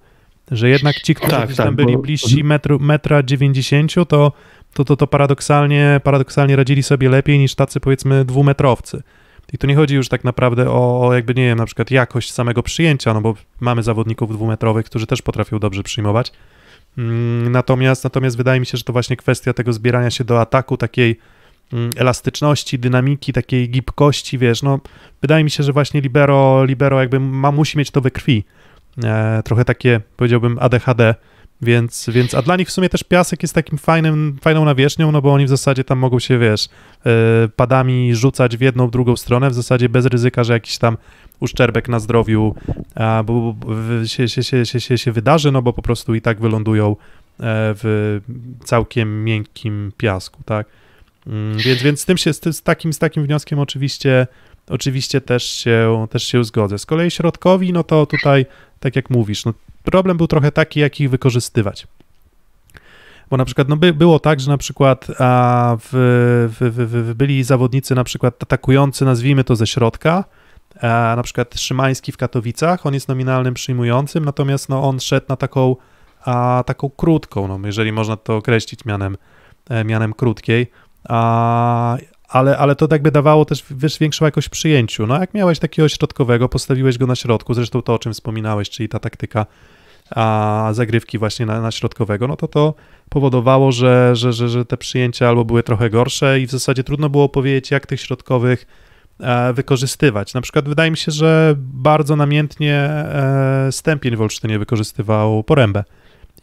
[0.50, 4.32] Że jednak ci, którzy Tak, tak, tam byli bo- bliżsi metru, metra 90, to,
[4.74, 9.02] to, to, to paradoksalnie, paradoksalnie radzili sobie lepiej niż tacy powiedzmy dwumetrowcy.
[9.52, 12.32] I tu nie chodzi już tak naprawdę o, o jakby, nie wiem, na przykład jakość
[12.32, 16.32] samego przyjęcia, no bo mamy zawodników dwumetrowych, którzy też potrafią dobrze przyjmować.
[16.98, 20.76] Mm, Natomiast, natomiast wydaje mi się, że to właśnie kwestia tego zbierania się do ataku,
[20.76, 21.18] takiej
[21.72, 24.80] mm, elastyczności, dynamiki, takiej gibkości, wiesz, no
[25.22, 28.44] wydaje mi się, że właśnie libero, libero jakby ma, musi mieć to we krwi.
[29.04, 31.14] E, trochę takie, powiedziałbym, ADHD,
[31.62, 35.22] więc, więc, a dla nich w sumie też piasek jest takim fajnym, fajną nawierzchnią, no
[35.22, 36.68] bo oni w zasadzie tam mogą się, wiesz,
[37.06, 40.96] e, padami rzucać w jedną, drugą stronę, w zasadzie bez ryzyka, że jakiś tam
[41.40, 42.54] uszczerbek na zdrowiu
[43.24, 43.54] bo,
[44.06, 46.94] się, się, się, się, się, wydarzy, no bo po prostu i tak wylądują e,
[47.74, 48.20] w
[48.64, 50.66] całkiem miękkim piasku, tak?
[51.26, 54.26] Mm, Więc, więc z tym się, z, takim, z takim wnioskiem oczywiście,
[54.68, 56.78] oczywiście też się, też się zgodzę.
[56.78, 58.46] Z kolei środkowi, no to tutaj,
[58.80, 61.86] tak jak mówisz, no problem był trochę taki, jak ich wykorzystywać.
[63.30, 65.90] Bo na przykład no by, było tak, że na przykład a, w,
[66.60, 70.24] w, w, byli zawodnicy na przykład atakujący, nazwijmy to ze środka,
[70.80, 75.36] a, na przykład Szymański w Katowicach, on jest nominalnym przyjmującym, natomiast no, on szedł na
[75.36, 75.76] taką,
[76.24, 79.16] a, taką krótką, no, jeżeli można to określić mianem,
[79.68, 80.70] e, mianem krótkiej,
[81.08, 81.96] a,
[82.30, 85.06] ale, ale to jakby dawało też wiesz, większą jakość w przyjęciu.
[85.06, 88.88] No jak miałeś takiego środkowego, postawiłeś go na środku, zresztą to, o czym wspominałeś, czyli
[88.88, 89.46] ta taktyka
[90.10, 92.74] a, zagrywki właśnie na, na środkowego, no to to
[93.08, 97.08] powodowało, że, że, że, że te przyjęcia albo były trochę gorsze i w zasadzie trudno
[97.08, 98.66] było powiedzieć, jak tych środkowych
[99.20, 100.34] e, wykorzystywać.
[100.34, 105.84] Na przykład wydaje mi się, że bardzo namiętnie e, Stępień w Olsztynie wykorzystywał porębę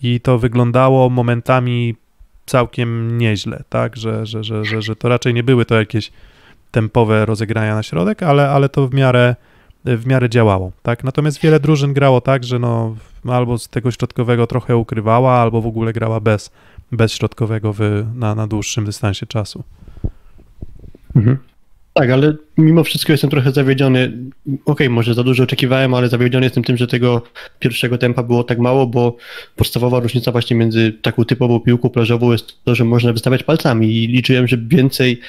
[0.02, 1.96] i to wyglądało momentami
[2.48, 6.12] całkiem nieźle, tak, że, że, że, że, że to raczej nie były to jakieś
[6.72, 9.36] tempowe rozegrania na środek, ale, ale to w miarę,
[9.86, 12.96] w miarę działało, tak, natomiast wiele drużyn grało tak, że no
[13.28, 16.52] albo z tego środkowego trochę ukrywała, albo w ogóle grała bez,
[16.92, 19.64] bez środkowego w, na, na dłuższym dystansie czasu.
[21.16, 21.38] Mhm.
[21.98, 24.12] Tak, ale mimo wszystko jestem trochę zawiedziony.
[24.66, 27.22] Okej, może za dużo oczekiwałem, ale zawiedziony jestem tym, że tego
[27.60, 29.18] pierwszego tempa było tak mało, bo
[29.56, 34.08] podstawowa różnica właśnie między taką typową piłką plażową jest to, że można wystawiać palcami i
[34.08, 35.20] liczyłem, że więcej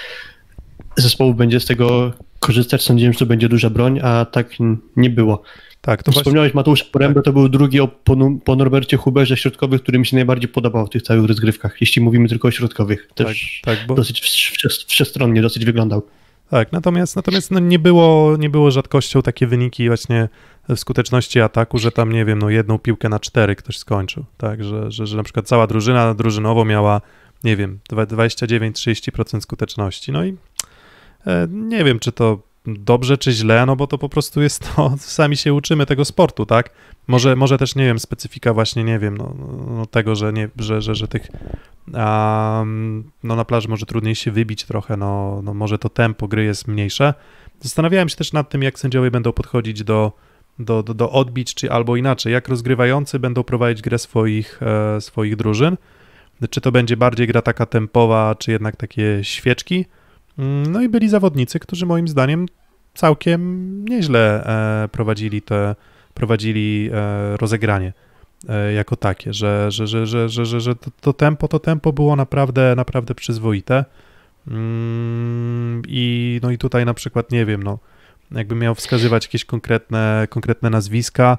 [0.96, 2.82] zespołów będzie z tego korzystać.
[2.82, 4.48] Sądziłem, że to będzie duża broń, a tak
[4.96, 5.42] nie było.
[5.80, 9.82] Tak, to właśnie, Wspomniałeś Mateusza Porębę, to był drugi o- po, po Norbercie Huberze środkowych,
[9.82, 13.08] który mi się najbardziej podobał w tych całych rozgrywkach, jeśli mówimy tylko o środkowych.
[13.14, 16.02] tak, Też tak, bo, dosyć wsz- wsz- wszechstronnie dosyć wyglądał.
[16.50, 20.28] Tak, natomiast, natomiast no nie, było, nie było rzadkością takie wyniki właśnie
[20.68, 24.64] w skuteczności ataku, że tam, nie wiem, no jedną piłkę na cztery ktoś skończył, tak,
[24.64, 27.00] że, że, że na przykład cała drużyna drużynowo miała,
[27.44, 30.36] nie wiem, dwa- 29-30% skuteczności, no i
[31.26, 34.94] e, nie wiem, czy to dobrze, czy źle, no bo to po prostu jest to,
[34.98, 36.70] sami się uczymy tego sportu, tak,
[37.06, 39.34] może, może też, nie wiem, specyfika właśnie, nie wiem, no,
[39.76, 41.28] no tego, że, nie, że, że, że tych
[41.94, 46.44] Um, no na plaży może trudniej się wybić trochę, no, no może to tempo gry
[46.44, 47.14] jest mniejsze.
[47.60, 50.12] Zastanawiałem się też nad tym, jak sędziowie będą podchodzić do,
[50.58, 55.36] do, do, do odbić, czy albo inaczej, jak rozgrywający będą prowadzić grę swoich, e, swoich
[55.36, 55.76] drużyn.
[56.50, 59.84] Czy to będzie bardziej gra taka tempowa, czy jednak takie świeczki.
[60.38, 62.46] Mm, No i byli zawodnicy, którzy moim zdaniem
[62.98, 64.44] całkiem nieźle
[64.84, 65.74] e, prowadzili te,
[66.14, 67.92] prowadzili e, rozegranie
[68.48, 71.92] e, jako takie, że, że, że, że, że, że, że to, to tempo, to tempo
[71.92, 73.84] było naprawdę, naprawdę przyzwoite.
[74.48, 77.78] Mm, I no i tutaj na przykład nie wiem, no
[78.30, 81.38] jakbym miał wskazywać jakieś konkretne, konkretne nazwiska,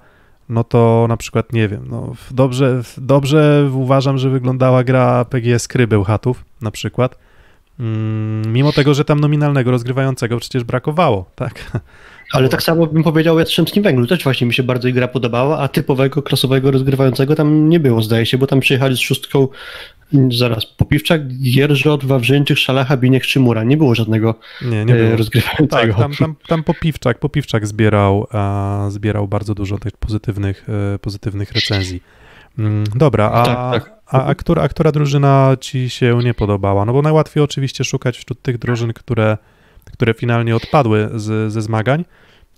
[0.49, 5.87] no to na przykład nie wiem, no dobrze, dobrze uważam, że wyglądała gra PGS Kry
[5.87, 7.28] Bełchatów na przykład.
[7.79, 11.71] Mm, Mimo tego, że tam nominalnego rozgrywającego przecież brakowało, tak?
[12.33, 14.07] Ale tak samo bym powiedział o Jastrzębskim Węglu.
[14.07, 18.01] Też właśnie mi się bardzo ich gra podobała, a typowego, klasowego rozgrywającego tam nie było,
[18.01, 19.47] zdaje się, bo tam przyjechali z szóstką
[20.13, 23.63] mm, zaraz Popiwczak, Gierżot, Wawrzyńczyk, Szalacha, Biniek, Szymura.
[23.63, 25.17] Nie było żadnego Nie, nie e, było.
[25.17, 25.93] rozgrywającego.
[25.93, 30.65] Tak, tam, tam, tam Popiwczak, Popiwczak zbierał, a, zbierał bardzo dużo tych pozytywnych,
[30.95, 32.01] e, pozytywnych recenzji.
[32.59, 33.99] Mm, Dobra, a, Tak, tak.
[34.05, 36.85] A, a, która, a która drużyna ci się nie podobała?
[36.85, 39.37] No bo najłatwiej oczywiście szukać wśród tych drużyn, które,
[39.93, 42.05] które finalnie odpadły z, ze zmagań.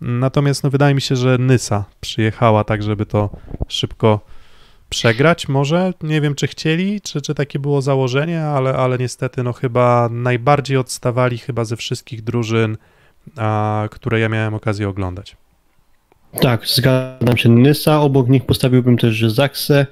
[0.02, 3.30] Natomiast no, wydaje mi się, że Nysa przyjechała tak, żeby to
[3.68, 4.20] szybko
[4.90, 5.94] przegrać może.
[6.02, 10.78] Nie wiem, czy chcieli, czy, czy takie było założenie, ale, ale niestety no chyba najbardziej
[10.78, 12.78] odstawali chyba ze wszystkich drużyn,
[13.38, 15.38] a, które ja miałem okazję oglądać.
[16.42, 17.50] Tak, zgadzam się.
[17.50, 19.86] Nysa, obok nich postawiłbym też Zaksę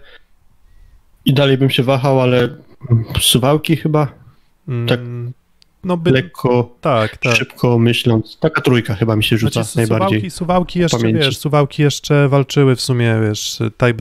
[1.26, 2.50] i dalej bym się wahał, ale
[3.20, 4.08] Suwałki chyba.
[4.68, 5.00] Mm, Tak.
[5.84, 7.36] No by, Lekko, tak, tak.
[7.36, 8.38] szybko myśląc.
[8.40, 10.20] Taka trójka chyba mi się rzuca Znaczy, najbardziej.
[10.20, 11.20] Suwałki, suwałki jeszcze, pamięci.
[11.20, 13.94] wiesz, Suwałki jeszcze walczyły w sumie, wiesz, tie,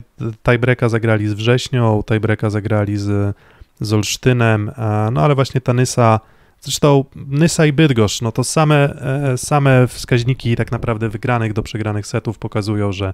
[0.43, 3.35] tiebreaka zagrali z Wrześnią, tiebreaka zagrali z,
[3.79, 4.71] z Olsztynem,
[5.11, 6.19] no ale właśnie ta Nysa,
[6.61, 9.01] zresztą Nysa i Bydgoszcz, no to same,
[9.33, 13.13] e, same wskaźniki tak naprawdę wygranych do przegranych setów pokazują, że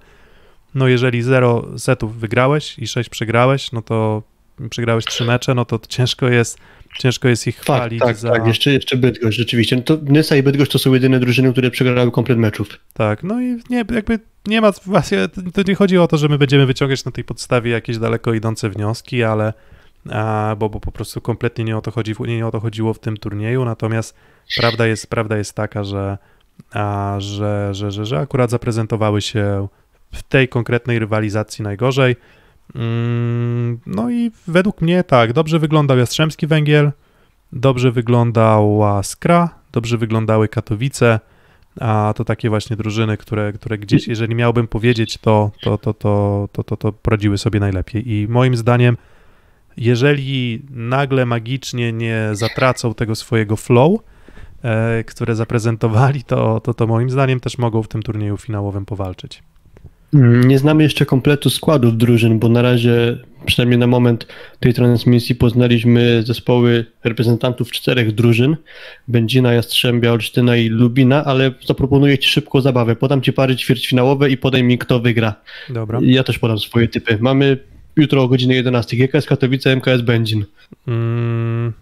[0.75, 4.23] no jeżeli 0 setów wygrałeś i 6 przegrałeś, no to
[4.69, 6.57] przegrałeś 3 mecze, no to ciężko jest,
[6.99, 8.31] ciężko jest ich Tak, chwalić tak, za...
[8.31, 8.47] tak.
[8.47, 9.75] Jeszcze, jeszcze Bydgoszcz, rzeczywiście.
[9.75, 12.67] No to Nysa i Bydgoszcz to są jedyne drużyny, które przegrały komplet meczów.
[12.93, 16.37] Tak, no i nie, jakby nie ma, właśnie to nie chodzi o to, że my
[16.37, 19.53] będziemy wyciągać na tej podstawie jakieś daleko idące wnioski, ale
[20.57, 23.17] bo, bo po prostu kompletnie nie o to chodzi, nie, o to chodziło w tym
[23.17, 24.15] turnieju, natomiast
[24.57, 26.17] prawda jest, prawda jest taka, że,
[27.17, 29.67] że, że, że, że akurat zaprezentowały się
[30.11, 32.15] w tej konkretnej rywalizacji najgorzej.
[32.75, 36.91] Mm, No i według mnie tak, dobrze wyglądał Jastrzębski Węgiel,
[37.53, 41.19] dobrze wyglądała Skra, dobrze wyglądały Katowice,
[41.79, 46.49] a to takie właśnie drużyny, które, które gdzieś, jeżeli miałbym powiedzieć, to, to, to, to,
[46.51, 48.11] to, to, to poradziły sobie najlepiej.
[48.11, 48.97] I moim zdaniem,
[49.77, 53.99] jeżeli nagle magicznie nie zatracą tego swojego flow,
[54.63, 59.43] e, które zaprezentowali, to, to, to moim zdaniem też mogą w tym turnieju finałowym powalczyć.
[60.13, 64.27] Mm, Nie znamy jeszcze kompletu składów drużyn, bo na razie, przynajmniej na moment
[64.59, 68.57] tej transmisji, poznaliśmy zespoły reprezentantów czterech drużyn:
[69.07, 72.95] Będzina, Jastrzębia, Olsztyna i Lubina, ale zaproponuję Ci szybką zabawę.
[72.95, 75.35] Podam Ci pary ćwierćfinałowe i podaj mi, kto wygra.
[75.69, 75.99] Dobra.
[76.03, 77.17] Ja też podam swoje typy.
[77.21, 77.57] Mamy
[77.97, 80.45] jutro o godzinie 11 GKS Katowice, MKS Będzin.
[80.87, 81.73] Mm,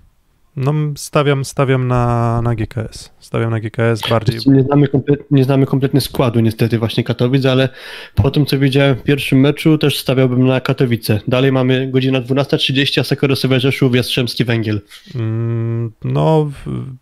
[0.56, 3.12] no, stawiam, stawiam na, na GKS.
[3.20, 4.40] Stawiam na GKS bardziej.
[4.46, 4.88] Nie znamy,
[5.32, 7.70] nie znamy kompletnie składu niestety właśnie Katowic, ale
[8.16, 11.20] po tym co widziałem w pierwszym meczu też stawiałbym na Katowice.
[11.28, 14.82] Dalej mamy godzina 12.30, a Sekoresowe Rzeszów, Jastrzębski Węgiel.
[15.16, 16.52] Mm, no,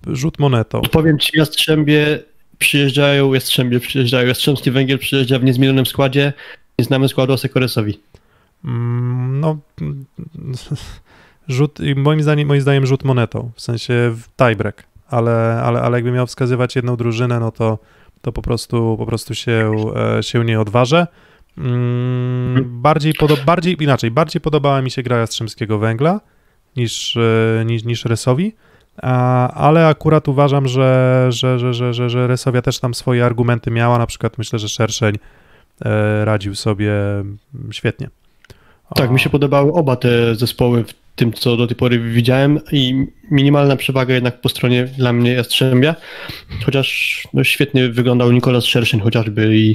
[0.08, 0.82] rzut monetą.
[0.82, 2.20] Powiem Ci, Jastrzębie
[2.58, 6.34] przyjeżdżają, Jastrzębie przyjeżdżają, Jastrzębski Węgiel przyjeżdża w niezmienionym składzie,
[6.80, 8.00] nie znamy składu Sekoresowi.
[8.66, 10.06] Mm, No, mm,
[11.48, 16.28] rzut, moim zdaniem, moim zdaniem rzut monetą, w sensie tiebreak, ale, ale, ale jakby miał
[16.28, 17.78] wskazywać jedną drużynę, no to,
[18.22, 19.72] to po prostu, po prostu się,
[20.18, 21.08] e, się nie odważę.
[21.58, 26.22] Mm, bardziej, podo- bardziej, inaczej, bardziej podobała mi się gra Jastrzębskiego Węgla
[26.76, 28.56] niż, e, niż, niż Resowi,
[29.02, 33.72] a, ale akurat uważam, że, że, że, że, że, że Resowia też tam swoje argumenty
[33.72, 35.16] miała, na przykład myślę, że Szerszeń
[35.86, 36.94] e, radził sobie
[37.72, 38.10] świetnie.
[38.96, 43.06] Tak, mi się podobały oba te zespoły w tym, co do tej pory widziałem i
[43.32, 45.96] minimalna przewaga jednak po stronie dla mnie Jastrzębia,
[46.66, 49.70] chociaż no, świetnie wyglądał Nikolas Szerszyn chociażby i,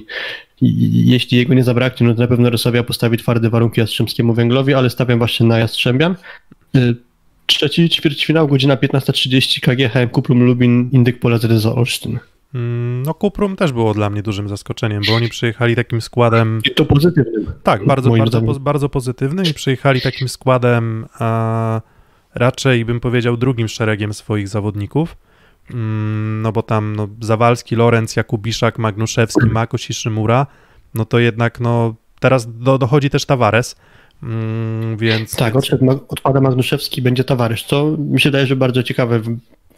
[0.62, 4.74] i jeśli jego nie zabraknie, no to na pewno Rosowia postawi twarde warunki Jastrzębskiemu Węglowi,
[4.74, 6.16] ale stawiam właśnie na Jastrzębian.
[6.76, 6.96] Y,
[7.46, 12.18] Trzeci ćwierćfinał, godzina 15.30, KGHM Kuplum Lubin, Indyk Pola Zryza Olsztyn.
[12.56, 16.74] Mm, No Kuprum też było dla mnie dużym zaskoczeniem, bo oni przyjechali takim składem, I
[16.74, 17.52] to pozytywnym.
[17.62, 21.80] tak, bardzo, bardzo, poz- bardzo pozytywnym i przyjechali takim składem a,
[22.34, 25.16] raczej bym powiedział drugim szeregiem swoich zawodników,
[25.70, 30.46] Mm, no bo tam no, Zawalski, Lorenz, Jakubiszak, Magnuszewski, Makoś i Szymura,
[30.94, 33.76] no to jednak no teraz do, dochodzi też Tavares,
[34.22, 35.36] mm, więc...
[35.36, 35.70] Tak, więc,
[36.08, 39.20] odpada Magnuszewski, będzie Tawarysz, co mi się daje, że bardzo ciekawe,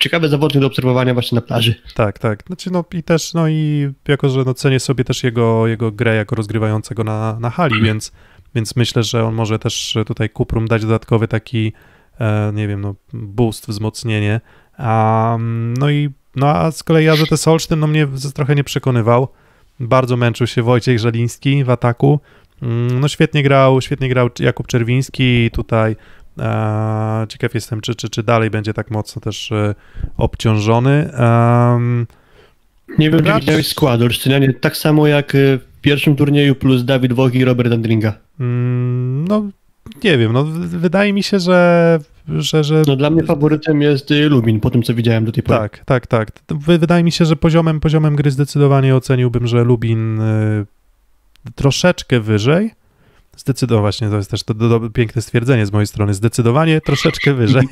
[0.00, 1.74] ciekawe zawodnik do obserwowania właśnie na plaży.
[1.94, 2.42] Tak, tak.
[2.46, 6.14] Znaczy, no i też, no i jako, że no, cenię sobie też jego, jego grę
[6.16, 8.12] jako rozgrywającego na, na hali, więc,
[8.54, 11.72] więc myślę, że on może też tutaj Kuprum dać dodatkowy taki,
[12.20, 14.40] e, nie wiem, no, boost, wzmocnienie.
[14.78, 15.37] A,
[15.78, 19.28] no i, no a z kolei AZS Olsztyn, no mnie trochę nie przekonywał.
[19.80, 22.20] Bardzo męczył się Wojciech Żeliński w ataku.
[22.62, 25.96] Mm, No świetnie grał, świetnie grał Jakub Czerwiński tutaj.
[26.40, 29.74] E, ciekaw jestem, czy, czy, czy dalej będzie tak mocno też e,
[30.16, 31.11] obciążony.
[32.98, 37.12] Nie wiem, czy widziałeś skład Olsztynianie, tak samo jak y, w pierwszym turnieju plus Dawid
[37.12, 38.12] Włoch i Robert Andringa.
[38.40, 39.46] Mm, No,
[40.05, 41.98] nie wiem, no wydaje mi się, że,
[42.29, 45.59] że, że No dla mnie faworytem jest Lubin, po tym co widziałem do tej pory.
[45.59, 46.29] tak, tak, tak.
[46.48, 50.66] Wy- Wydaje mi się, że poziomem, poziomem gry zdecydowanie oceniłbym, że Lubin y,
[51.55, 52.70] troszeczkę wyżej.
[53.38, 56.14] Zdecydowanie, właśnie to jest też to, to, to piękne stwierdzenie z mojej strony.
[56.14, 57.68] Zdecydowanie troszeczkę wyżej.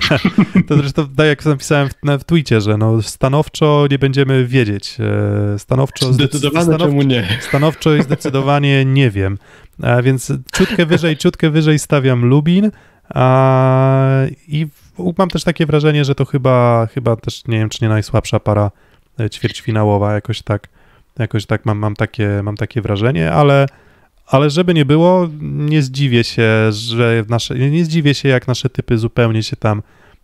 [0.68, 4.96] to zresztą tak jak napisałem w, na, w tweetie, że no stanowczo nie będziemy wiedzieć.
[5.54, 7.28] e, Stanowczo, zdecyd- Zdecydowanie stanowczo, czemu nie.
[7.48, 9.38] Stanowczo i zdecydowanie nie wiem.
[9.82, 12.70] A więc ciutkę wyżej, ciutkę wyżej stawiam Lubin.
[13.08, 14.66] A, I
[15.18, 18.70] mam też takie wrażenie, że to chyba, chyba też nie wiem, czy nie najsłabsza para
[19.20, 20.68] e, ćwierćfinałowa, jakoś tak,
[21.18, 23.66] jakoś tak mam, mam, takie, mam takie wrażenie, ale,
[24.30, 28.98] ale żeby nie było, nie zdziwię się, że nasze, nie zdziwię się, jak nasze typy
[28.98, 29.82] zupełnie się tam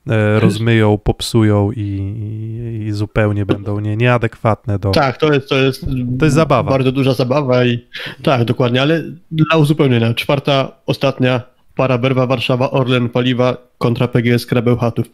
[0.08, 4.90] e, rozmyją, popsują i, i, i zupełnie będą nie, nieadekwatne do...
[4.90, 5.86] Tak, to jest, to jest,
[6.18, 6.70] To jest zabawa.
[6.70, 7.78] bardzo duża zabawa i
[8.22, 11.42] tak, dokładnie, ale dla uzupełnienia, czwarta, ostatnia
[11.76, 15.06] para Berwa Warszawa Orlen Paliwa kontra PGS Krabełchatów.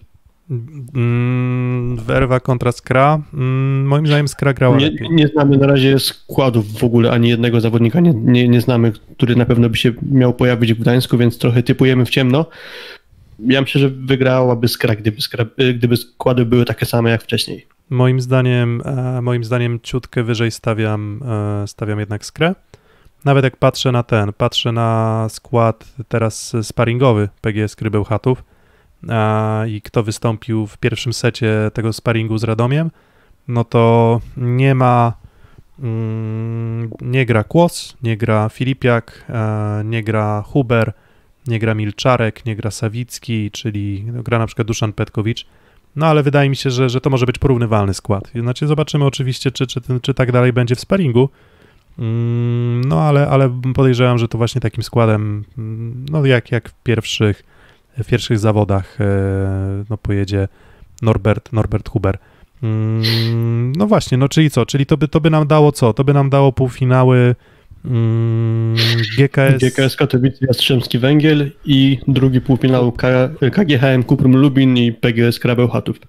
[0.51, 3.21] Mm, Werwa kontra Skra.
[3.35, 5.09] Mm, moim zdaniem Skra grała Nie, lepiej.
[5.11, 9.37] nie znamy na razie składów w ogóle, ani jednego zawodnika nie, nie, nie znamy, który
[9.37, 12.47] na pewno by się miał pojawić w Gdańsku, więc trochę typujemy w ciemno.
[13.47, 17.67] Ja myślę, że wygrałaby Skra, gdyby, skra, gdyby składy były takie same jak wcześniej.
[17.91, 21.21] Moim zdaniem, e, moim zdaniem ciutkę wyżej stawiam,
[21.63, 22.55] e, stawiam jednak Skrę.
[23.25, 28.45] Nawet jak patrzę na ten, patrzę na skład teraz sparingowy PGS Krybełchatów
[29.09, 32.91] a, i kto wystąpił w pierwszym secie tego sparingu z Radomiem,
[33.49, 35.13] no to nie ma,
[35.79, 40.93] mm, nie gra Kłos, nie gra Filipiak, e, nie gra Huber,
[41.47, 45.47] nie gra Milczarek, nie gra Sawicki, czyli no, gra na przykład Duszan Petkowicz,
[45.97, 48.31] no ale wydaje mi się, że, że to może być porównywalny skład.
[48.35, 51.29] Znaczy zobaczymy oczywiście, czy, czy, czy tak dalej będzie w sparingu,
[51.99, 56.75] Mm, no ale, ale podejrzewam, że to właśnie takim składem, mm, no jak, jak w
[56.83, 57.43] pierwszych,
[57.99, 59.05] w pierwszych zawodach e,
[59.91, 60.49] no pojedzie
[61.03, 62.19] Norbert, Norbert Huber.
[62.63, 64.67] Mm, No właśnie, no czyli co?
[64.67, 65.93] Czyli to by, to by nam dało co?
[65.93, 67.35] To by nam dało półfinały
[67.85, 68.77] mm,
[69.19, 72.93] GKS, GKS Katowice, Jastrzębski Węgiel i drugi półfinał
[73.53, 76.01] KGHM Kuprum Lubin i PGS Krabełchatów.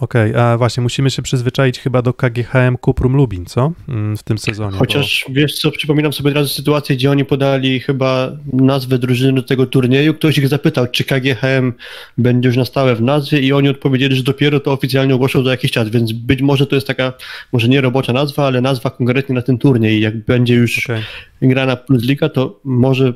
[0.00, 3.72] Okej, a właśnie musimy się przyzwyczaić chyba do KGHM Kuprum Lubin, co?
[3.88, 4.76] Mm, W tym sezonie.
[4.78, 9.66] Chociaż wiesz co, przypominam sobie teraz sytuację, gdzie oni podali chyba nazwę drużyny do tego
[9.66, 10.14] turnieju.
[10.14, 11.72] Ktoś ich zapytał, czy KGHM
[12.18, 15.50] będzie już na stałe w nazwie i oni odpowiedzieli, że dopiero to oficjalnie ogłoszą za
[15.50, 17.12] jakiś czas, więc być może to jest taka,
[17.52, 20.00] może nie robocza nazwa, ale nazwa konkretnie na ten turniej.
[20.00, 21.02] Jak będzie już Okej.
[21.42, 23.14] grana Plus Liga, to może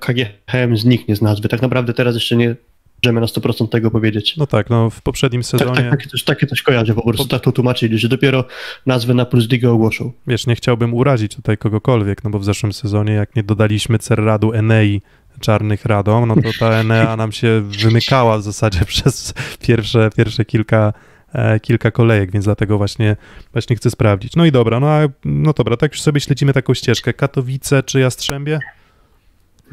[0.00, 1.48] KGHM zniknie z nazwy.
[1.48, 2.56] Tak naprawdę teraz jeszcze nie
[3.04, 4.36] możemy na 100% tego powiedzieć.
[4.36, 7.28] No tak, no w poprzednim Tak, sezonie, tak, takie, coś, takie coś kojarzę, po prostu
[7.28, 8.44] tak to tłumaczyli, że dopiero
[8.86, 10.12] nazwę na Plus Ligę ogłoszą.
[10.26, 14.52] wiesz, nie chciałbym urazić tutaj kogokolwiek, no bo w zeszłym sezonie, jak nie dodaliśmy Cerradu
[14.52, 15.02] Enei
[15.40, 20.92] Czarnych Radom, no to ta Enea nam się wymykała w zasadzie przez pierwsze, pierwsze kilka,
[21.32, 23.16] e, kilka kolejek, więc dlatego właśnie,
[23.52, 24.36] właśnie chcę sprawdzić.
[24.36, 27.12] No i dobra, no, a, no dobra, tak już sobie śledzimy taką ścieżkę.
[27.12, 28.58] Katowice czy Jastrzębie?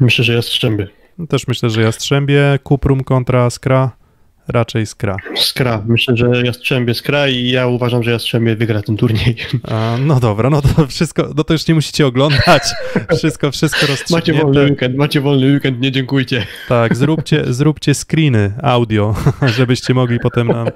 [0.00, 0.88] Myślę, że Jastrzęby.
[1.28, 3.90] Też myślę, że Jastrzębie, Kuprum kontra Skra,
[4.48, 5.16] raczej Skra.
[5.36, 5.82] Skra.
[5.86, 9.36] Myślę, że Jastrzębie Skra i ja uważam, że Jastrzębie wygra ten turniej.
[9.72, 12.62] A, no dobra, no to wszystko, no to już nie musicie oglądać,
[13.18, 14.60] wszystko, wszystko Macie wolny rozstrzygnięte.
[14.72, 16.46] weekend, macie wolny weekend, nie dziękujcie.
[16.68, 19.14] Tak, zróbcie, zróbcie screeny audio,
[19.56, 20.66] żebyście mogli potem nam,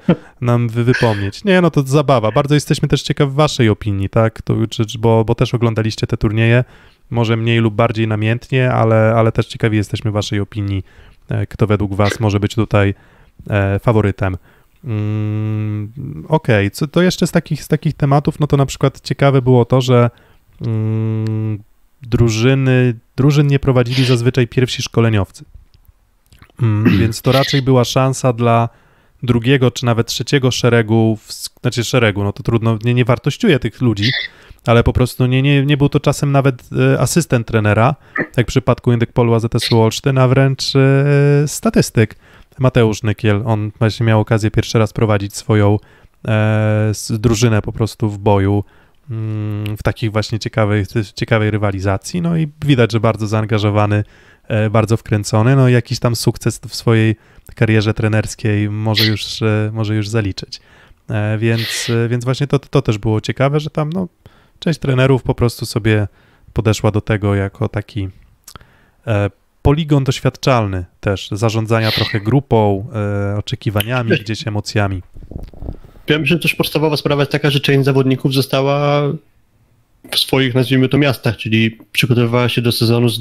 [0.41, 1.45] nam wy- wypomnieć.
[1.45, 2.33] Nie, no to zabawa.
[2.33, 4.43] Bardzo jesteśmy też ciekawi waszej opinii, tak?
[4.43, 6.65] To, czy- bo, bo też oglądaliście te turnieje,
[7.11, 10.85] może mniej lub bardziej namiętnie, ale, ale też ciekawi jesteśmy waszej opinii,
[11.29, 12.95] e, kto według was może być tutaj
[13.51, 14.37] e, faworytem.
[14.85, 15.93] Mm,
[16.29, 19.65] Okej, co to jeszcze z takich, z takich tematów, no to na przykład ciekawe było
[19.65, 20.11] to, że
[20.67, 21.59] mm,
[22.03, 25.45] drużyny, drużyn nie prowadzili zazwyczaj pierwsi szkoleniowcy.
[26.63, 28.69] Mm, Więc to raczej była szansa dla
[29.23, 33.81] drugiego czy nawet trzeciego szeregu, w, znaczy szeregu, no to trudno, nie, nie wartościuję tych
[33.81, 34.11] ludzi,
[34.69, 36.63] ale po prostu nie, nie, nie był to czasem nawet
[36.95, 37.95] e, asystent trenera,
[38.37, 40.79] jak w przypadku Indykpolu AZS-u Olsztyn, a wręcz e,
[41.47, 42.17] statystyk.
[42.59, 45.79] Mateusz Nykiel, on właśnie miał okazję pierwszy raz prowadzić swoją
[46.29, 48.65] e, drużynę po prostu w boju
[49.11, 54.05] mm, w takich właśnie ciekawej, ciekawej rywalizacji, no i widać, że bardzo zaangażowany,
[54.71, 57.17] bardzo wkręcony, no i jakiś tam sukces w swojej
[57.55, 59.41] karierze trenerskiej może już,
[59.73, 60.61] może już zaliczyć.
[61.39, 64.09] Więc, więc właśnie to, to też było ciekawe, że tam no,
[64.59, 66.09] część trenerów po prostu sobie
[66.53, 68.09] podeszła do tego jako taki
[69.07, 69.31] e,
[69.63, 75.03] poligon doświadczalny też, zarządzania trochę grupą, e, oczekiwaniami, gdzieś emocjami.
[76.09, 79.03] Ja myślę, że też podstawowa sprawa jest taka, że część zawodników została
[80.11, 83.21] w swoich, nazwijmy to, miastach, czyli przygotowywała się do sezonu z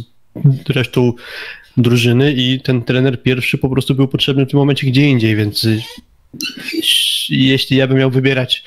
[0.69, 1.13] resztą
[1.77, 5.63] drużyny i ten trener pierwszy po prostu był potrzebny w tym momencie gdzie indziej, więc
[5.63, 5.81] y,
[7.29, 8.63] jeśli ja bym miał wybierać,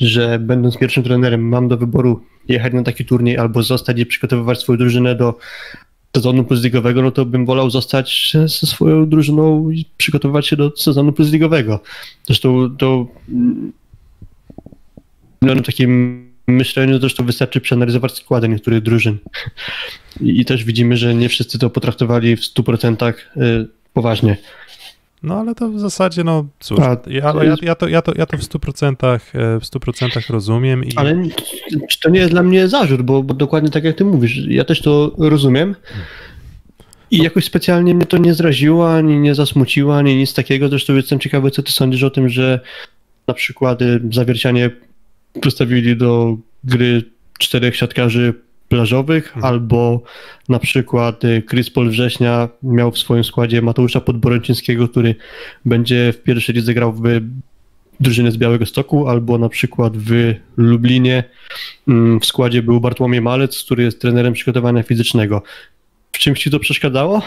[0.00, 4.60] że będąc pierwszym trenerem mam do wyboru jechać na taki turniej albo zostać i przygotowywać
[4.60, 5.38] swoją drużynę do
[6.16, 11.12] sezonu plusligowego, no to bym wolał zostać ze swoją drużyną i przygotowywać się do sezonu
[11.12, 11.80] plusligowego.
[12.26, 13.06] Zresztą to
[15.42, 19.18] no, takim myśleniu zresztą wystarczy przeanalizować składy niektórych drużyn.
[20.20, 24.36] I, I też widzimy, że nie wszyscy to potraktowali w 100% y, poważnie.
[25.24, 28.12] No ale to w zasadzie, no cóż, A, ja, to ja, ja, to, ja, to,
[28.16, 31.22] ja to w 100%, e, w 100% rozumiem i Ale
[32.02, 34.82] to nie jest dla mnie zarzut, bo, bo dokładnie tak jak ty mówisz, ja też
[34.82, 35.76] to rozumiem.
[37.10, 40.68] I jakoś specjalnie mnie to nie zraziło, ani nie zasmuciło, ani nic takiego.
[40.68, 42.60] Zresztą jestem ciekawy, co ty sądzisz o tym, że
[43.26, 44.70] na przykład y, zawiercianie
[45.42, 47.02] postawili do gry
[47.38, 48.34] czterech siatkarzy
[48.68, 49.44] plażowych, Mhm.
[49.44, 50.02] albo
[50.48, 55.14] na przykład y, Chris Paul Września miał w swoim składzie Mateusza Podboręczyńskiego, który
[55.64, 57.02] będzie w pierwszej lidze grał w
[58.00, 61.24] drużyny z Białego Stoku, albo na przykład w Lublinie
[61.88, 65.42] mm, w składzie był Bartłomiej Malec, który jest trenerem przygotowania fizycznego.
[66.12, 67.22] W czymś ci to przeszkadzało?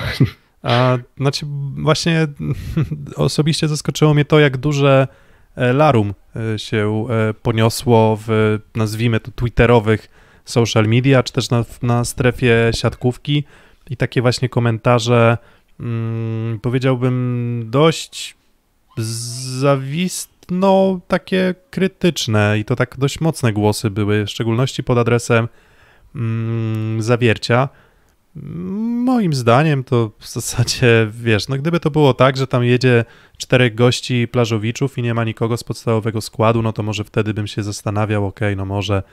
[0.64, 1.46] A, znaczy,
[1.78, 2.28] właśnie
[3.16, 5.08] osobiście zaskoczyło mnie to, jak duże
[5.56, 10.10] e, larum e, się e, poniosło w, nazwijmy to, twitterowych
[10.48, 13.44] social media, czy też na, na strefie siatkówki
[13.90, 15.38] i takie właśnie komentarze,
[15.80, 18.36] mm, powiedziałbym, dość
[18.98, 25.48] zawistno takie krytyczne i to tak dość mocne głosy były, w szczególności pod adresem
[26.16, 27.70] mm, zawiercia.
[29.06, 33.06] Moim zdaniem to w zasadzie, wiesz, no gdyby to było tak, że tam jedzie
[33.38, 37.48] czterech gości plażowiczów i nie ma nikogo z podstawowego składu, no to może wtedy bym
[37.48, 39.04] się zastanawiał, okej, no może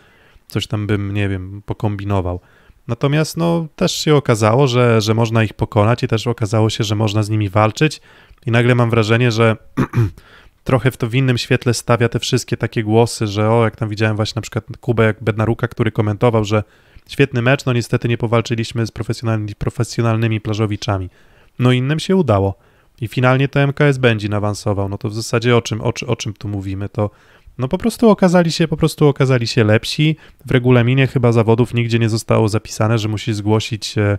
[0.55, 2.41] coś tam bym, nie wiem, pokombinował.
[2.89, 6.95] Natomiast no też się okazało, że, że można ich pokonać i też okazało się, że
[6.95, 8.01] można z nimi walczyć
[8.47, 9.57] i nagle mam wrażenie, że
[10.65, 13.89] trochę w to w innym świetle stawia te wszystkie takie głosy, że o, jak tam
[13.89, 16.63] widziałem właśnie na przykład Kubę Bednaruka, który komentował, że
[17.09, 21.11] świetny mecz, no niestety nie powalczyliśmy z profesjonalnymi, profesjonalnymi plażowiczami.
[21.59, 22.55] No innym się udało.
[23.01, 24.89] I finalnie to MKS Będzin awansował.
[24.89, 26.89] No to w zasadzie o czym, o, o czym tu mówimy?
[26.89, 27.11] To
[27.59, 30.17] no po prostu okazali się, po prostu okazali się lepsi.
[30.47, 34.19] W regulaminie chyba zawodów nigdzie nie zostało zapisane, że musi zgłosić, e,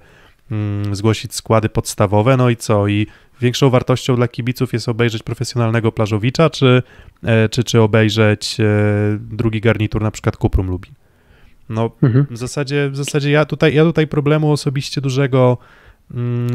[0.51, 2.37] mm, zgłosić składy podstawowe.
[2.37, 2.87] No i co?
[2.87, 3.07] I
[3.41, 6.83] większą wartością dla kibiców jest obejrzeć profesjonalnego plażowicza, czy,
[7.23, 8.65] e, czy, czy obejrzeć e,
[9.19, 10.93] drugi garnitur, na przykład Kuprum Lubin.
[11.69, 12.25] No Mhm.
[12.31, 15.57] w zasadzie, w zasadzie ja tutaj, ja tutaj problemu osobiście dużego,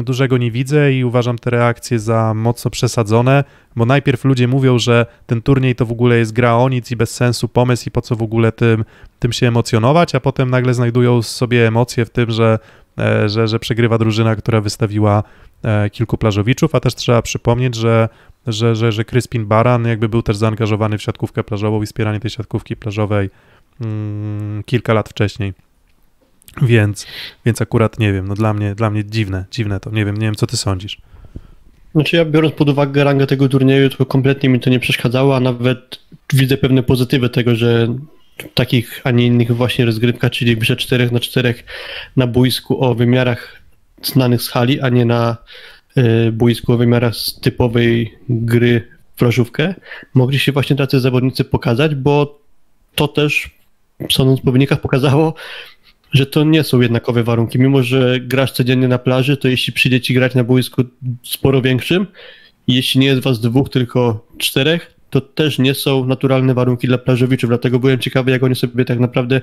[0.03, 3.43] dużego nie widzę i uważam te reakcje za mocno przesadzone,
[3.75, 6.95] bo najpierw ludzie mówią, że ten turniej to w ogóle jest gra o nic i
[6.95, 8.85] bez sensu pomysł i po co w ogóle tym,
[9.19, 12.59] tym się emocjonować, a potem nagle znajdują sobie emocje w tym, że,
[12.99, 15.23] e, że, że przegrywa drużyna, która wystawiła
[15.63, 18.09] e, kilku plażowiczów, a też trzeba przypomnieć, że
[18.47, 22.31] że, że, że Crispin Baran jakby był też zaangażowany w siatkówkę plażową i wspieranie tej
[22.31, 23.29] siatkówki plażowej
[23.81, 25.53] mm, kilka lat wcześniej.
[26.61, 27.07] Więc,
[27.45, 29.89] więc akurat nie wiem, no dla mnie, dla mnie dziwne, dziwne to.
[29.89, 30.97] Nie wiem, nie wiem, co ty sądzisz.
[31.95, 35.39] Znaczy ja biorąc pod uwagę rangę tego turnieju, to kompletnie mi to nie przeszkadzało, a
[35.39, 35.99] nawet
[36.33, 37.95] widzę pewne pozytywy tego, że
[38.53, 41.53] takich, a nie innych właśnie rozgrywkach, czyli grze 4 na 4
[42.17, 43.61] na boisku o wymiarach
[44.03, 45.37] znanych z hali, a nie na
[45.97, 49.75] y, boisku o wymiarach z typowej gry w plażówkę,
[50.13, 52.41] mogli się właśnie tacy zawodnicy pokazać, bo
[52.95, 53.51] to też,
[54.11, 55.33] sądząc po wynikach, pokazało,
[56.11, 57.59] że to nie są jednakowe warunki.
[57.59, 60.83] Mimo, że grasz codziennie na plaży, to jeśli przyjdzie ci grać na boisku
[61.23, 62.07] sporo większym,
[62.67, 67.49] jeśli nie jest was dwóch, tylko czterech, to też nie są naturalne warunki dla plażowiczów.
[67.49, 69.41] Dlatego byłem ciekawy, jak oni sobie tak naprawdę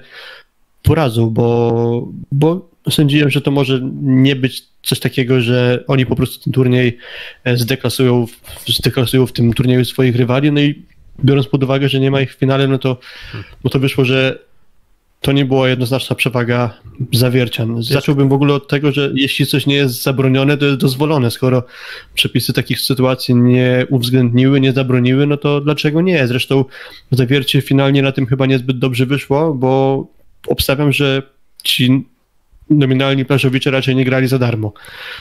[0.82, 6.44] poradzą, bo, bo sądziłem, że to może nie być coś takiego, że oni po prostu
[6.44, 6.98] ten turniej
[7.44, 8.26] e, zdeklasują,
[8.66, 10.82] zdeklasują w tym turnieju swoich rywali, no i
[11.24, 12.98] biorąc pod uwagę, że nie ma ich w finale, no to,
[13.64, 14.38] no to wyszło, że
[15.20, 16.74] to nie była jednoznaczna przewaga
[17.12, 17.82] zawiercian.
[17.82, 21.30] Zacząłbym w ogóle od tego, że jeśli coś nie jest zabronione, to jest dozwolone.
[21.30, 21.62] Skoro
[22.14, 26.26] przepisy takich sytuacji nie uwzględniły, nie zabroniły, no to dlaczego nie?
[26.26, 26.64] Zresztą
[27.10, 30.06] zawiercie finalnie na tym chyba niezbyt dobrze wyszło, bo
[30.48, 31.22] obstawiam, że
[31.64, 32.04] ci
[32.70, 34.72] nominalni plażowicze raczej nie grali za darmo.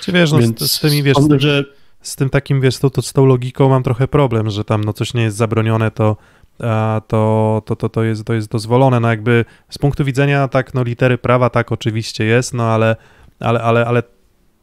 [0.02, 1.66] Czy wiesz, no Więc z, z tymi, wiesz, z sądzę, tym, że
[2.02, 4.94] z tym takim, wiesz, tą, to, z tą logiką mam trochę problem, że tam no
[4.94, 6.18] coś nie jest zabronione, to,
[7.08, 9.00] to, to, to, to, jest, to jest dozwolone.
[9.00, 12.96] No jakby z punktu widzenia tak, no litery prawa tak oczywiście jest, no ale,
[13.40, 14.04] ale, ale, ale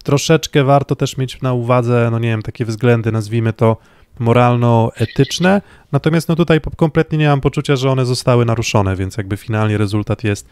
[0.04, 3.76] troszeczkę warto też mieć na uwadze, no nie wiem, takie względy, nazwijmy to
[4.18, 9.78] moralno-etyczne, natomiast no tutaj kompletnie nie mam poczucia, że one zostały naruszone, więc jakby finalnie
[9.78, 10.48] rezultat jest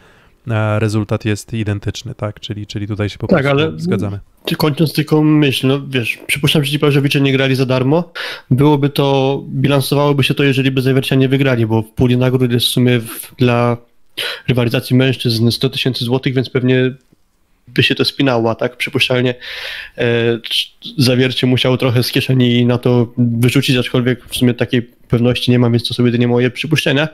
[0.79, 4.19] rezultat jest identyczny, tak, czyli, czyli tutaj się po Tak, prostu ale- zgadzamy.
[4.57, 8.11] Kończąc tylko myśl, no wiesz, przypuszczam, że ci plażowicze nie grali za darmo.
[8.51, 12.65] Byłoby to, bilansowałoby się to, jeżeli by zawiercia nie wygrali, bo w puli nagród jest
[12.65, 13.77] w sumie w, dla
[14.47, 16.93] rywalizacji mężczyzn 100 tysięcy złotych, więc pewnie
[17.67, 19.35] by się to spinało, a tak przypuszczalnie
[19.97, 20.03] e,
[20.97, 25.71] zawiercie musiało trochę z kieszeni na to wyrzucić, aczkolwiek w sumie takiej pewności nie mam,
[25.71, 27.07] więc to są jedynie moje przypuszczenia.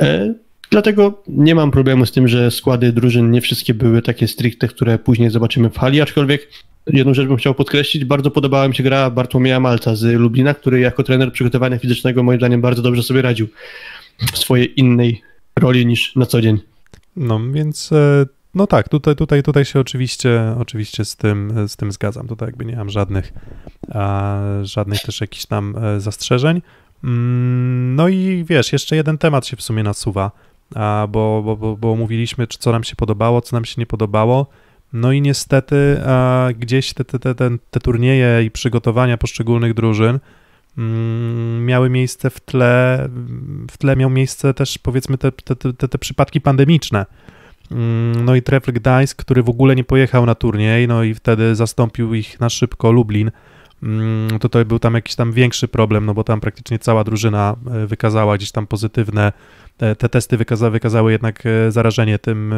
[0.00, 0.34] E,
[0.70, 4.98] Dlatego nie mam problemu z tym, że składy drużyn nie wszystkie były takie stricte, które
[4.98, 6.48] później zobaczymy w hali, aczkolwiek
[6.86, 10.80] jedną rzecz bym chciał podkreślić, bardzo podobała mi się gra Bartłomieja Malca z Lublina, który
[10.80, 13.48] jako trener przygotowania fizycznego moim zdaniem bardzo dobrze sobie radził
[14.32, 15.22] w swojej innej
[15.56, 16.58] roli niż na co dzień.
[17.16, 21.92] No, więc e, no tak, tutaj, tutaj, tutaj się oczywiście, oczywiście z tym, z tym
[21.92, 22.28] zgadzam.
[22.28, 23.32] Tutaj jakby nie mam żadnych,
[23.94, 26.62] a, żadnych też jakichś tam e, zastrzeżeń.
[27.04, 30.30] Mm, no i wiesz, jeszcze jeden temat się w sumie nasuwa,
[31.08, 34.46] bo, bo, bo, bo mówiliśmy, co nam się podobało, co nam się nie podobało.
[34.92, 36.00] No i niestety
[36.58, 40.18] gdzieś te, te, te, te, te turnieje i przygotowania poszczególnych drużyn
[40.78, 43.08] mm, miały miejsce w tle,
[43.70, 47.06] w tle miał miejsce też powiedzmy te, te, te, te przypadki pandemiczne.
[47.70, 51.54] Mm, no i Trefl Gdańsk, który w ogóle nie pojechał na turniej, no i wtedy
[51.54, 53.30] zastąpił ich na szybko Lublin.
[53.82, 57.56] Mm, to to był tam jakiś tam większy problem, no bo tam praktycznie cała drużyna
[57.70, 59.32] e, wykazała gdzieś tam pozytywne,
[59.78, 62.56] te, te testy wykaza, wykazały jednak e, zarażenie tym e,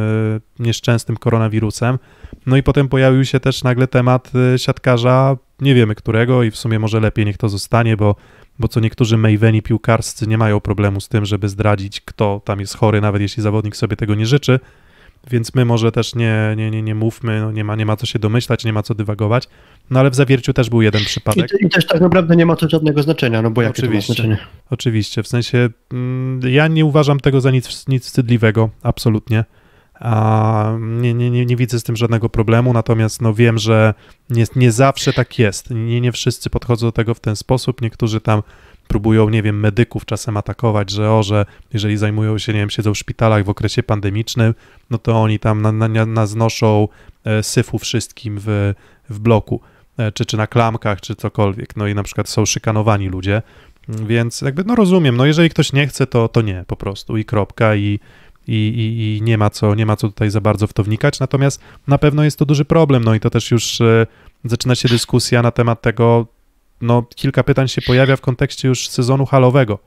[0.58, 1.98] nieszczęsnym koronawirusem.
[2.46, 6.78] No i potem pojawił się też nagle temat siatkarza, nie wiemy którego i w sumie
[6.78, 8.16] może lepiej niech to zostanie, bo,
[8.58, 12.76] bo co niektórzy Maveni piłkarscy nie mają problemu z tym, żeby zdradzić, kto tam jest
[12.76, 14.60] chory, nawet jeśli zawodnik sobie tego nie życzy,
[15.30, 18.06] więc my może też nie, nie, nie, nie mówmy, no nie, ma, nie ma co
[18.06, 19.48] się domyślać, nie ma co dywagować,
[19.90, 21.50] no ale w Zawierciu też był jeden przypadek.
[21.60, 24.22] I, I, też tak naprawdę nie ma to żadnego znaczenia, no bo jakie oczywiście, to
[24.22, 24.48] ma znaczenie?
[24.70, 29.44] Oczywiście, w sensie mm, ja nie uważam tego za nic, nic wstydliwego, absolutnie.
[30.00, 33.94] A nie, nie, nie, nie widzę z tym żadnego problemu, natomiast no wiem, że
[34.30, 35.70] nie, nie zawsze tak jest.
[35.70, 37.82] Nie, nie wszyscy podchodzą do tego w ten sposób.
[37.82, 38.42] Niektórzy tam
[38.90, 42.94] próbują, nie wiem, medyków czasem atakować, że o, że jeżeli zajmują się, nie wiem, siedzą
[42.94, 44.54] w szpitalach w okresie pandemicznym,
[44.90, 46.88] no to oni tam na, na, naznoszą
[47.24, 48.74] e, syfu wszystkim w,
[49.10, 49.60] w bloku,
[49.98, 51.76] e, czy, czy na klamkach, czy cokolwiek.
[51.76, 53.42] No i na przykład są szykanowani ludzie,
[53.88, 57.16] więc jakby, no rozumiem, no jeżeli ktoś nie chce, to, to nie, po prostu.
[57.16, 58.00] I kropka i,
[58.48, 61.20] i, i, i nie, ma co, nie ma co tutaj za bardzo w to wnikać,
[61.20, 64.06] natomiast na pewno jest to duży problem, no i to też już e,
[64.44, 66.26] zaczyna się dyskusja na temat tego,
[66.80, 69.78] no, kilka pytań się pojawia w kontekście już sezonu halowego.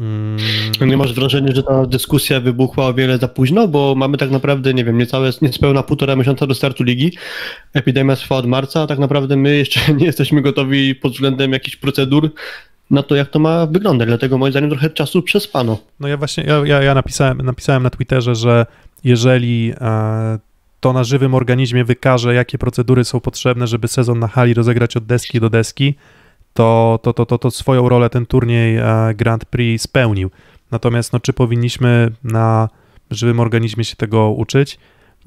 [0.00, 0.36] Mm.
[0.80, 4.74] Nie masz wrażenia, że ta dyskusja wybuchła o wiele za późno, bo mamy tak naprawdę,
[4.74, 7.12] nie wiem, niecałe, niespełna półtora miesiąca do startu ligi.
[7.74, 11.76] Epidemia trwa od marca, a tak naprawdę my jeszcze nie jesteśmy gotowi pod względem jakichś
[11.76, 12.30] procedur
[12.90, 14.08] na to, jak to ma wyglądać.
[14.08, 15.78] Dlatego moim zdaniem trochę czasu przespano.
[16.00, 18.66] No ja właśnie, ja, ja, ja napisałem, napisałem na Twitterze, że
[19.04, 20.38] jeżeli e,
[20.80, 25.06] to na żywym organizmie wykaże, jakie procedury są potrzebne, żeby sezon na hali rozegrać od
[25.06, 25.94] deski do deski,
[26.56, 30.30] to, to, to, to, to swoją rolę ten turniej e, Grand Prix spełnił.
[30.70, 32.68] Natomiast no, czy powinniśmy na
[33.10, 34.78] żywym organizmie się tego uczyć?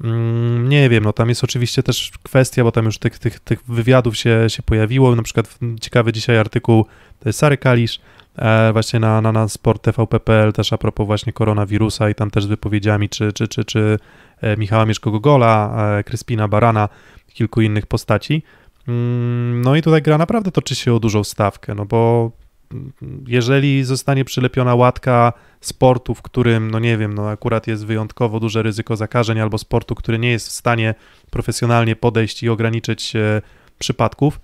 [0.04, 3.62] Mm, nie wiem, no tam jest oczywiście też kwestia, bo tam już tych, tych, tych
[3.68, 6.86] wywiadów się, się pojawiło, na przykład ciekawy dzisiaj artykuł
[7.32, 8.00] Sary Kalisz,
[8.36, 12.44] e, właśnie na, na, na sport TVP.pl też a propos właśnie koronawirusa i tam też
[12.44, 13.98] z wypowiedziami czy, czy, czy, czy
[14.40, 15.72] E, Michała Mieszko-Gogola,
[16.04, 16.88] Kryspina Barana,
[17.34, 18.42] kilku innych postaci.
[18.90, 22.30] Mm, no i tutaj gra naprawdę toczy się o dużą stawkę, no bo
[23.26, 28.62] jeżeli zostanie przylepiona łatka sportu, w którym, no nie wiem, no akurat jest wyjątkowo duże
[28.62, 30.94] ryzyko zakażeń, albo sportu, który nie jest w stanie
[31.30, 33.12] profesjonalnie podejść i ograniczyć
[33.78, 34.40] przypadków,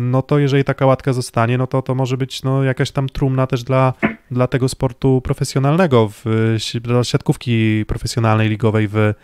[0.00, 3.46] no to jeżeli taka łatka zostanie, no to to może być no, jakaś tam trumna
[3.46, 3.92] też dla,
[4.30, 6.24] dla tego sportu profesjonalnego, w,
[6.80, 9.14] dla siatkówki profesjonalnej, ligowej w, e,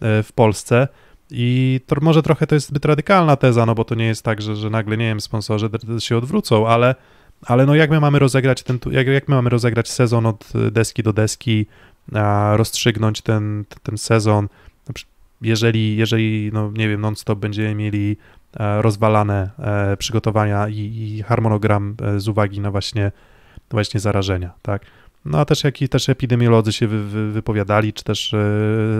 [0.00, 0.88] w Polsce.
[1.34, 4.42] I to może trochę to jest zbyt radykalna teza, no bo to nie jest tak,
[4.42, 6.94] że, że nagle, nie wiem, sponsorzy się odwrócą, ale,
[7.46, 11.02] ale no jak my mamy rozegrać ten, jak, jak my mamy rozegrać sezon od deski
[11.02, 11.66] do deski,
[12.14, 14.48] a rozstrzygnąć ten, ten sezon,
[15.42, 18.16] jeżeli, jeżeli, no nie wiem, non-stop będziemy mieli
[18.60, 23.12] E, rozwalane e, przygotowania i, i harmonogram e, z uwagi na właśnie,
[23.70, 24.82] właśnie zarażenia, tak.
[25.24, 28.34] No a też jak i też epidemiolodzy się wy, wy, wypowiadali, czy też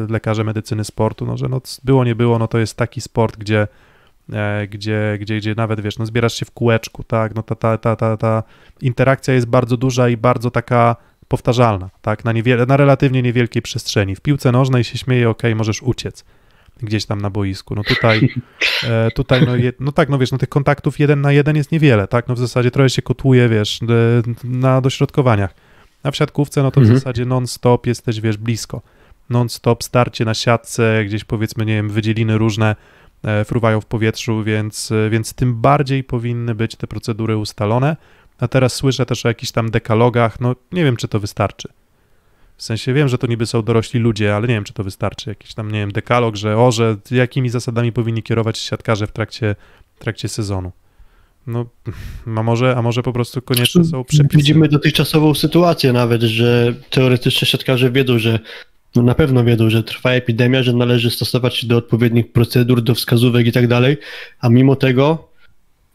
[0.08, 3.68] lekarze medycyny sportu, no że no było, nie było, no to jest taki sport, gdzie,
[4.68, 7.96] gdzie, gdzie, gdzie nawet, wiesz, no zbierasz się w kółeczku, tak, no ta, ta, ta,
[7.96, 8.42] ta, ta
[8.80, 10.96] interakcja jest bardzo duża i bardzo taka
[11.28, 14.16] powtarzalna, tak, na, niewiele, na relatywnie niewielkiej przestrzeni.
[14.16, 16.24] W piłce nożnej się śmieje, ok, możesz uciec,
[16.82, 17.74] gdzieś tam na boisku.
[17.74, 18.28] No tutaj,
[18.88, 21.72] e, tutaj no, je, no tak, no wiesz, no tych kontaktów jeden na jeden jest
[21.72, 23.80] niewiele, tak, no w zasadzie trochę się kotuje, wiesz,
[24.44, 25.54] na dośrodkowaniach.
[26.04, 26.98] A w siatkówce, no to w mhm.
[26.98, 28.82] zasadzie non-stop jesteś, wiesz, blisko.
[29.30, 32.76] Non-stop starcie na siatce, gdzieś powiedzmy, nie wiem, wydzieliny różne
[33.24, 37.96] e, fruwają w powietrzu, więc, e, więc tym bardziej powinny być te procedury ustalone.
[38.38, 41.68] A teraz słyszę też o jakichś tam dekalogach, no nie wiem, czy to wystarczy.
[42.56, 45.30] W sensie wiem, że to niby są dorośli ludzie, ale nie wiem, czy to wystarczy.
[45.30, 49.56] Jakiś tam, nie wiem, dekalog, że o, że jakimi zasadami powinni kierować siatkarze w trakcie,
[49.94, 50.72] w trakcie sezonu.
[51.46, 51.66] No,
[52.36, 54.36] a może, a może po prostu koniecznie są przepisy.
[54.36, 58.38] Widzimy dotychczasową sytuację nawet, że teoretycznie siatkarze wiedzą, że
[58.96, 62.94] no na pewno wiedzą, że trwa epidemia, że należy stosować się do odpowiednich procedur, do
[62.94, 63.96] wskazówek i tak dalej,
[64.40, 65.28] a mimo tego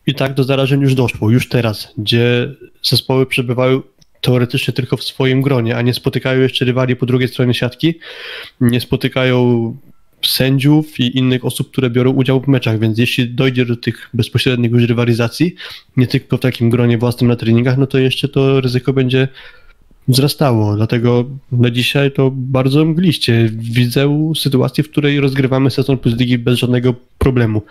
[0.08, 3.82] i tak do zarażeń już doszło, już teraz, gdzie zespoły przebywają
[4.22, 8.00] teoretycznie tylko w swoim gronie, a nie spotykają jeszcze rywali po drugiej stronie siatki,
[8.62, 9.78] nie spotykają
[10.28, 14.72] sędziów i innych osób, które biorą udział w meczach, więc jeśli dojdzie do tych bezpośrednich
[14.72, 15.56] już rywalizacji,
[15.98, 19.28] nie tylko w takim gronie własnym na treningach, no to jeszcze to ryzyko będzie
[20.08, 20.76] wzrastało.
[20.76, 23.50] Dlatego na dzisiaj to bardzo mgliście.
[23.54, 27.62] Widzę sytuację, w której rozgrywamy sezon plus ligi bez żadnego problemu.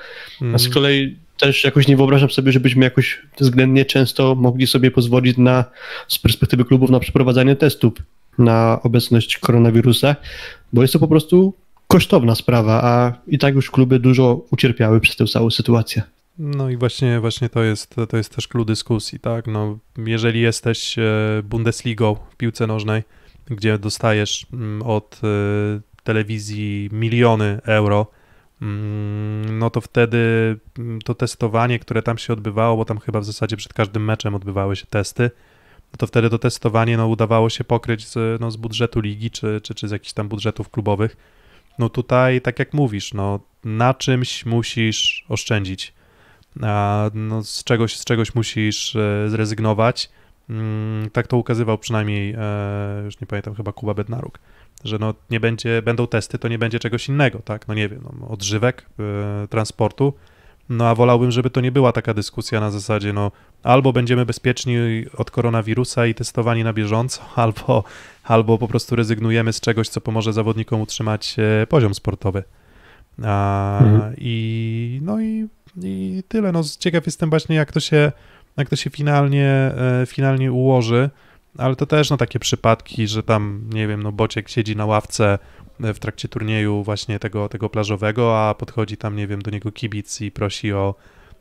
[0.54, 5.36] A z kolei też jakoś nie wyobrażam sobie, żebyśmy jakoś względnie często mogli sobie pozwolić
[5.36, 5.64] na,
[6.08, 7.92] z perspektywy klubów na przeprowadzanie testów
[8.38, 10.16] na obecność koronawirusa,
[10.72, 11.54] bo jest to po prostu
[11.88, 16.02] kosztowna sprawa, a i tak już kluby dużo ucierpiały przez tę całą sytuację.
[16.38, 19.46] No i właśnie, właśnie to jest, to jest też klucz dyskusji, tak?
[19.46, 21.02] No, jeżeli jesteś e,
[21.44, 23.02] Bundesligą w piłce nożnej,
[23.46, 25.28] gdzie dostajesz mm, od e,
[26.02, 28.06] telewizji miliony euro,
[28.62, 30.18] mm, no to wtedy
[30.78, 34.34] mm, to testowanie, które tam się odbywało, bo tam chyba w zasadzie przed każdym meczem
[34.34, 35.30] odbywały się testy,
[35.92, 39.60] no to wtedy to testowanie no, udawało się pokryć z, no, z budżetu ligi czy,
[39.62, 41.16] czy, czy z jakichś tam budżetów klubowych.
[41.78, 45.92] No tutaj, tak jak mówisz, no, na czymś musisz oszczędzić.
[46.62, 50.10] A no, z, czegoś, z czegoś musisz e, zrezygnować.
[50.50, 54.38] Mm, tak to ukazywał przynajmniej, e, już nie pamiętam, chyba Kuba Bednaruk,
[54.84, 58.00] że no nie będzie, będą testy, to nie będzie czegoś innego, tak, no nie wiem,
[58.20, 60.14] no, odżywek, e, transportu,
[60.68, 64.76] no a wolałbym, żeby to nie była taka dyskusja na zasadzie, no albo będziemy bezpieczni
[65.16, 67.84] od koronawirusa i testowani na bieżąco, albo,
[68.28, 71.36] albo po prostu rezygnujemy z czegoś, co pomoże zawodnikom utrzymać
[71.68, 72.42] poziom sportowy.
[73.24, 74.14] A, mhm.
[74.18, 75.48] I no i
[75.82, 76.52] i tyle.
[76.52, 78.12] No, ciekaw jestem właśnie, jak to się,
[78.56, 81.10] jak to się finalnie, e, finalnie ułoży,
[81.58, 85.38] ale to też no, takie przypadki, że tam, nie wiem, no Bociek siedzi na ławce
[85.80, 89.72] e, w trakcie turnieju właśnie tego, tego plażowego, a podchodzi tam, nie wiem, do niego
[89.72, 90.94] kibic i prosi o,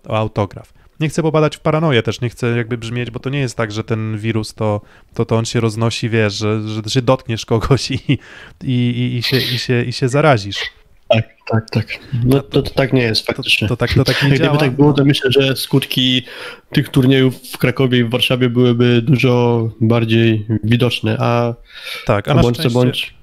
[0.08, 0.74] o autograf.
[1.00, 3.72] Nie chcę popadać w paranoję też, nie chcę jakby brzmieć, bo to nie jest tak,
[3.72, 4.82] że ten wirus to,
[5.14, 8.00] to, to on się roznosi, wiesz, że, że, że dotkniesz kogoś i,
[8.64, 10.58] i, i, i, się, i, się, i się zarazisz.
[11.08, 11.86] Tak, tak, tak.
[12.24, 13.68] No to, to tak nie jest faktycznie.
[13.68, 14.58] To, to tak, to tak nie Gdyby działa.
[14.58, 16.24] tak było, to myślę, że skutki
[16.72, 21.54] tych turniejów w Krakowie i w Warszawie byłyby dużo bardziej widoczne, a,
[22.06, 23.17] tak, a, a bądź co bądź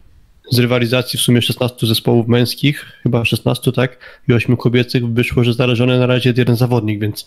[0.50, 5.54] z rywalizacji w sumie 16 zespołów męskich, chyba 16, tak, i 8 kobiecych wyszło, że
[5.54, 7.26] zarażony na razie jeden zawodnik, więc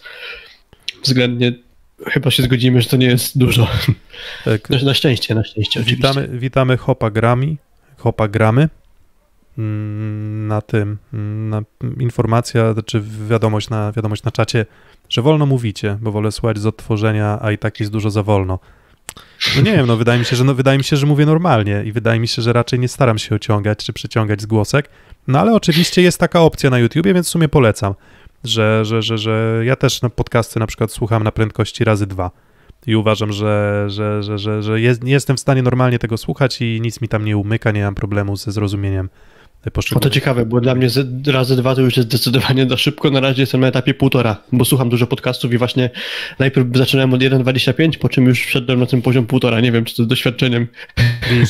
[1.03, 1.53] względnie
[2.05, 3.67] chyba się zgodzimy, że to nie jest dużo.
[4.45, 4.69] Tak.
[4.69, 5.83] Na, na szczęście, na szczęście.
[5.83, 7.57] Witamy, witamy Hopa Grami,
[7.97, 8.69] Hopa Gramy.
[9.57, 11.61] Mm, na tym, mm, na
[11.99, 14.65] informacja, czy wiadomość na, wiadomość na czacie,
[15.09, 18.59] że wolno mówicie, bo wolę słuchać z odtworzenia, a i tak jest dużo za wolno.
[19.55, 21.83] No nie wiem, no wydaje mi się, że no, wydaje mi się, że mówię normalnie
[21.85, 24.89] i wydaje mi się, że raczej nie staram się ociągać czy przeciągać zgłosek.
[25.27, 27.93] No ale oczywiście jest taka opcja na YouTubie, więc w sumie polecam,
[28.43, 32.31] że, że, że, że ja też na podcasty na przykład słucham na prędkości razy dwa
[32.87, 36.79] i uważam, że, że, że, że, że jest, jestem w stanie normalnie tego słuchać i
[36.81, 39.09] nic mi tam nie umyka, nie mam problemu ze zrozumieniem
[39.95, 40.87] o to ciekawe, bo dla mnie
[41.27, 43.11] razy dwa to już jest zdecydowanie za szybko.
[43.11, 45.89] Na razie jestem na etapie półtora, bo słucham dużo podcastów i właśnie
[46.39, 49.61] najpierw zaczynałem od 1,25, po czym już wszedłem na ten poziom półtora.
[49.61, 50.67] Nie wiem, czy to z doświadczeniem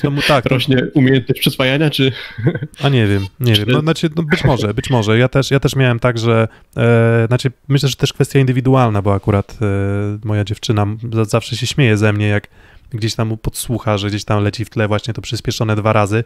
[0.03, 2.12] no, tak, rośnie umiejętność przyswajania, czy...
[2.84, 3.66] A nie wiem, nie wiem.
[3.68, 5.18] No, znaczy, no być może, być może.
[5.18, 6.47] Ja też, ja też miałem tak, że
[6.78, 9.66] e, znaczy myślę, że też kwestia indywidualna, bo akurat e,
[10.24, 10.86] moja dziewczyna
[11.28, 12.47] zawsze się śmieje ze mnie, jak
[12.89, 16.24] gdzieś tam podsłucha, że gdzieś tam leci w tle właśnie to przyspieszone dwa razy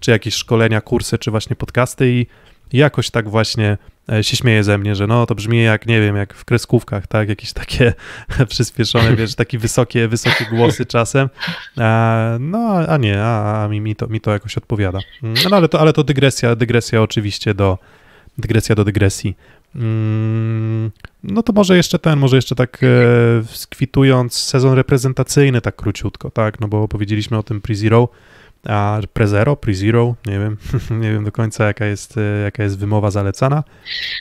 [0.00, 2.26] czy jakieś szkolenia, kursy, czy właśnie podcasty i
[2.72, 3.78] jakoś tak właśnie
[4.12, 7.06] e, się śmieje ze mnie, że no to brzmi jak, nie wiem, jak w kreskówkach,
[7.06, 7.92] tak, jakieś takie
[8.48, 11.28] przyspieszone, wiesz, takie wysokie, wysokie głosy czasem,
[11.76, 14.98] a, no a nie, a, a mi, mi, to, mi to jakoś odpowiada.
[15.22, 17.78] Mm, no ale to, ale to dygresja, dygresja oczywiście do,
[18.38, 19.36] dygresja do dygresji.
[19.76, 20.90] Mm,
[21.24, 22.86] no to może jeszcze ten, może jeszcze tak e,
[23.46, 28.08] skwitując sezon reprezentacyjny tak króciutko, tak, no bo powiedzieliśmy o tym Pre-Zero,
[28.68, 30.56] a Prezero, Pre-Zero, nie wiem,
[31.02, 33.64] nie wiem do końca jaka jest, e, jaka jest wymowa zalecana.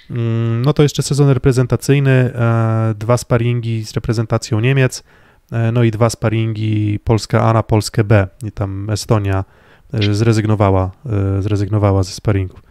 [0.09, 5.03] Mm, no to jeszcze sezon reprezentacyjny, e, dwa sparingi z reprezentacją Niemiec,
[5.51, 8.27] e, no i dwa sparingi Polska A na Polskę B.
[8.43, 9.45] I tam Estonia
[9.93, 10.91] zrezygnowała,
[11.39, 12.63] zrezygnowała ze sparingów.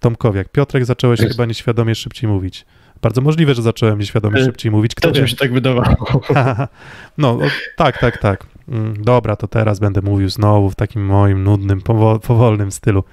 [0.00, 1.32] Tomkowiak, Piotrek, zacząłeś jest.
[1.32, 2.66] chyba nieświadomie szybciej mówić.
[3.02, 4.94] Bardzo możliwe, że zacząłem nieświadomie szybciej mówić.
[4.94, 6.20] Kto mi się tak wydawało.
[7.18, 7.38] no,
[7.76, 8.46] tak, tak, tak.
[8.68, 11.80] Mm, dobra, to teraz będę mówił znowu w takim moim nudnym,
[12.22, 13.04] powolnym stylu.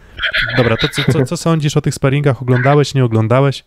[0.57, 2.41] Dobra, to co, co, co sądzisz o tych sparingach?
[2.41, 3.63] Oglądałeś, nie oglądałeś?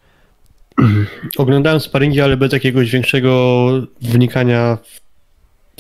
[1.39, 3.70] Oglądałem sparingi, ale bez jakiegoś większego
[4.03, 4.78] wnikania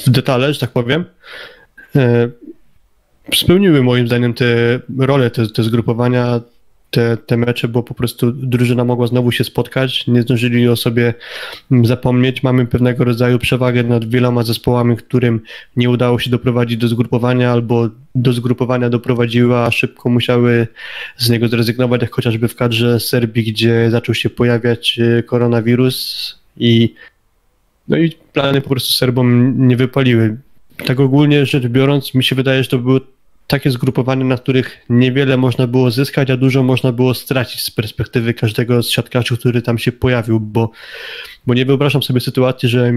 [0.06, 1.04] w detale, że tak powiem.
[1.96, 2.28] E,
[3.34, 4.44] spełniły moim zdaniem te
[4.98, 6.40] role, te, te zgrupowania
[6.94, 11.14] te, te mecze, bo po prostu drużyna mogła znowu się spotkać, nie zdążyli o sobie
[11.84, 12.42] zapomnieć.
[12.42, 15.40] Mamy pewnego rodzaju przewagę nad wieloma zespołami, którym
[15.76, 20.66] nie udało się doprowadzić do zgrupowania albo do zgrupowania doprowadziła, a szybko musiały
[21.16, 26.94] z niego zrezygnować, jak chociażby w kadrze Serbii, gdzie zaczął się pojawiać e, koronawirus i
[27.88, 30.36] no i plany po prostu Serbom nie wypaliły.
[30.86, 33.00] Tak ogólnie rzecz biorąc, mi się wydaje, że to były
[33.46, 38.34] takie zgrupowania, na których niewiele można było zyskać, a dużo można było stracić z perspektywy
[38.34, 40.70] każdego z siatkarzy, który tam się pojawił, bo,
[41.46, 42.92] bo nie wyobrażam sobie sytuacji, że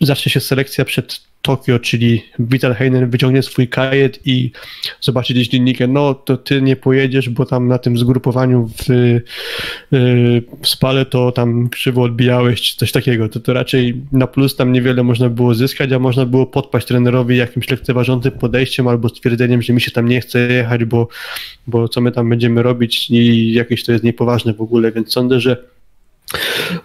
[0.00, 4.50] zacznie się selekcja przed Tokio, czyli Vital Heinen wyciągnie swój kajet i
[5.00, 9.22] zobaczy gdzieś dziennikiem, no to ty nie pojedziesz, bo tam na tym zgrupowaniu w, y,
[10.62, 13.28] w spale to tam krzywo odbijałeś, czy coś takiego.
[13.28, 17.36] To, to raczej na plus tam niewiele można było zyskać, a można było podpaść trenerowi
[17.36, 21.08] jakimś lekceważącym podejściem albo stwierdzeniem, że mi się tam nie chce jechać, bo,
[21.66, 25.40] bo co my tam będziemy robić i jakieś to jest niepoważne w ogóle, więc sądzę,
[25.40, 25.56] że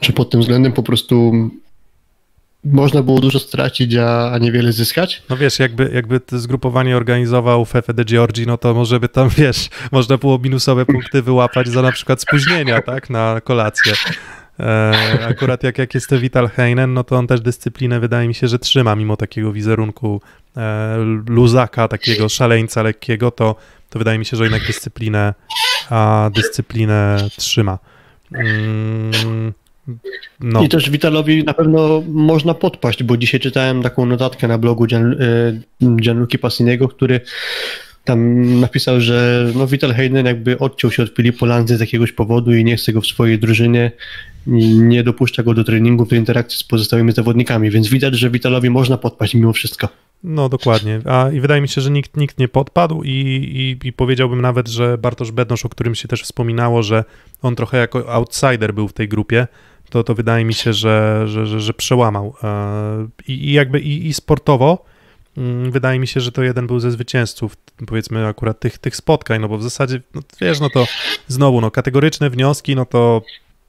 [0.01, 1.34] że pod tym względem po prostu
[2.64, 5.24] można było dużo stracić, a, a niewiele zyskać.
[5.30, 9.70] No wiesz, jakby, jakby zgrupowanie organizował Fefe de Giorgi, no to może by tam, wiesz,
[9.91, 13.93] można było minusowe punkty wyłapać za na przykład spóźnienia, tak, na kolację.
[14.59, 18.34] E, akurat jak, jak jest to Vital Heinen, no to on też dyscyplinę wydaje mi
[18.34, 20.22] się, że trzyma, mimo takiego wizerunku
[20.57, 20.97] e,
[21.28, 23.55] luzaka, takiego szaleńca lekkiego, to,
[23.89, 25.34] to wydaje mi się, że jednak dyscyplinę,
[25.89, 27.80] a dyscyplinę trzyma.
[28.32, 29.53] Mm,
[30.40, 30.64] no.
[30.64, 35.14] I też Witalowi na pewno można podpaść, bo dzisiaj czytałem taką notatkę na blogu Gian,
[35.14, 35.62] y,
[36.02, 37.22] Gianluki Passiniego, który
[38.04, 42.54] tam napisał, że no Vital Heinen jakby odciął się od Filippo Lanzy z jakiegoś powodu
[42.54, 43.92] i nie chce go w swojej drużynie
[44.48, 48.70] i nie dopuszcza go do treningu, do interakcji z pozostałymi zawodnikami, więc widać, że Vitalowi
[48.70, 49.90] można podpaść mimo wszystko.
[50.24, 53.94] No dokładnie, a i wydaje mi się, że nikt, nikt nie podpadł i, i, i
[53.94, 57.04] powiedziałbym nawet, że Bartosz Bednosz, o którym się też wspominało, że
[57.42, 59.48] on trochę jako outsider był w tej grupie,
[59.92, 62.36] to, to wydaje mi się, że, że, że, że przełamał.
[62.44, 64.86] E, I, I, jakby i, i sportowo
[65.38, 69.42] mm, wydaje mi się, że to jeden był ze zwycięzców, powiedzmy akurat tych, tych spotkań,
[69.42, 70.86] no bo w zasadzie, no, wiesz, no to
[71.28, 73.22] znowu, no kategoryczne wnioski, no to,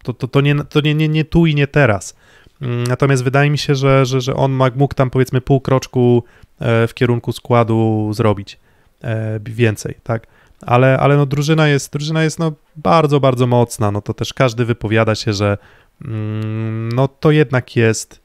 [0.02, 2.16] to, to, to, nie, to nie, nie, nie tu i nie teraz.
[2.60, 6.24] Mm, natomiast wydaje mi się, że, że, że on mógł tam powiedzmy pół kroczku
[6.60, 8.58] e, w kierunku składu zrobić
[9.04, 10.26] e, więcej, tak?
[10.66, 14.64] Ale, ale no drużyna jest, drużyna jest no bardzo, bardzo mocna, no to też każdy
[14.64, 15.58] wypowiada się, że
[16.94, 18.22] no to jednak jest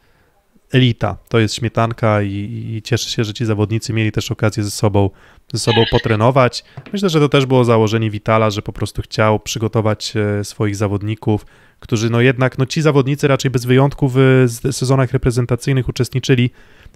[0.71, 4.71] elita, to jest śmietanka i, i cieszę się, że ci zawodnicy mieli też okazję ze
[4.71, 5.09] sobą,
[5.53, 6.63] ze sobą potrenować.
[6.93, 11.45] Myślę, że to też było założenie Vitala, że po prostu chciał przygotować e, swoich zawodników,
[11.79, 14.17] którzy no jednak, no ci zawodnicy raczej bez wyjątku w
[14.71, 16.49] sezonach reprezentacyjnych uczestniczyli,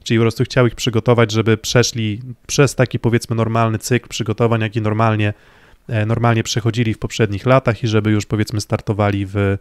[0.04, 4.82] czyli po prostu chciał ich przygotować, żeby przeszli przez taki powiedzmy normalny cykl przygotowań, jaki
[4.82, 5.34] normalnie,
[5.88, 9.58] e, normalnie przechodzili w poprzednich latach i żeby już powiedzmy startowali w E,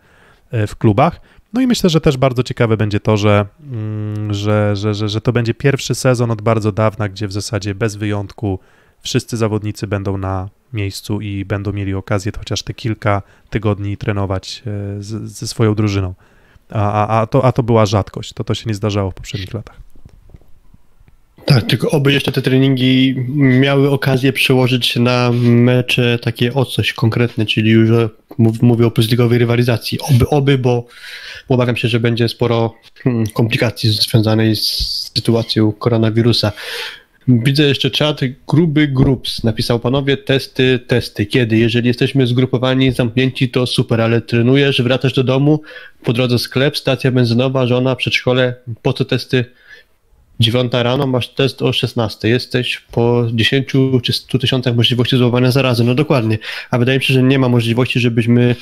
[0.53, 1.21] w klubach.
[1.53, 5.21] No i myślę, że też bardzo ciekawe będzie to, że, mm, że, że, że, że
[5.21, 8.59] to będzie pierwszy sezon od bardzo dawna, gdzie w zasadzie bez wyjątku
[9.01, 15.03] wszyscy zawodnicy będą na miejscu i będą mieli okazję chociaż te kilka tygodni trenować e,
[15.03, 16.15] z, ze swoją drużyną.
[16.71, 19.55] A, a, a, to, a to była rzadkość, to to się nie zdarzało w poprzednich
[19.55, 19.81] latach.
[21.55, 26.93] Tak, tylko oby jeszcze te treningi miały okazję przełożyć się na mecze takie o coś
[26.93, 27.91] konkretne, czyli już
[28.63, 29.99] mówię o pozligowej rywalizacji.
[30.01, 30.87] Oby, oby, bo,
[31.49, 32.75] bo obawiam się, że będzie sporo
[33.05, 34.63] hmm, komplikacji związanej z
[35.15, 36.53] sytuacją koronawirusa.
[37.29, 39.45] Widzę jeszcze czat, gruby grups.
[39.45, 41.27] Napisał panowie testy, testy.
[41.27, 41.59] Kiedy?
[41.59, 45.63] Jeżeli jesteśmy zgrupowani, zamknięci, to super, ale trenujesz, wracasz do domu,
[46.05, 49.45] po drodze sklep, stacja benzynowa, żona, przedszkole, po co testy?
[50.41, 52.29] 9 rano masz test o 16.
[52.29, 53.73] Jesteś po 10
[54.03, 55.85] czy 100 tysiącach możliwości złapania zarazy.
[55.85, 56.39] No dokładnie.
[56.71, 58.57] A wydaje mi się, że nie ma możliwości, żebyśmy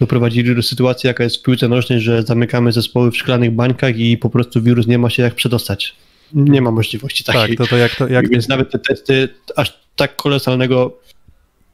[0.00, 4.18] doprowadzili do sytuacji, jaka jest w piłce nożnej, że zamykamy zespoły w szklanych bańkach i
[4.18, 5.94] po prostu wirus nie ma się jak przedostać.
[6.34, 7.56] Nie ma możliwości takiej.
[7.56, 8.08] Tak, to, to jak to...
[8.08, 8.28] Jak...
[8.28, 10.98] Więc nawet te testy aż tak kolosalnego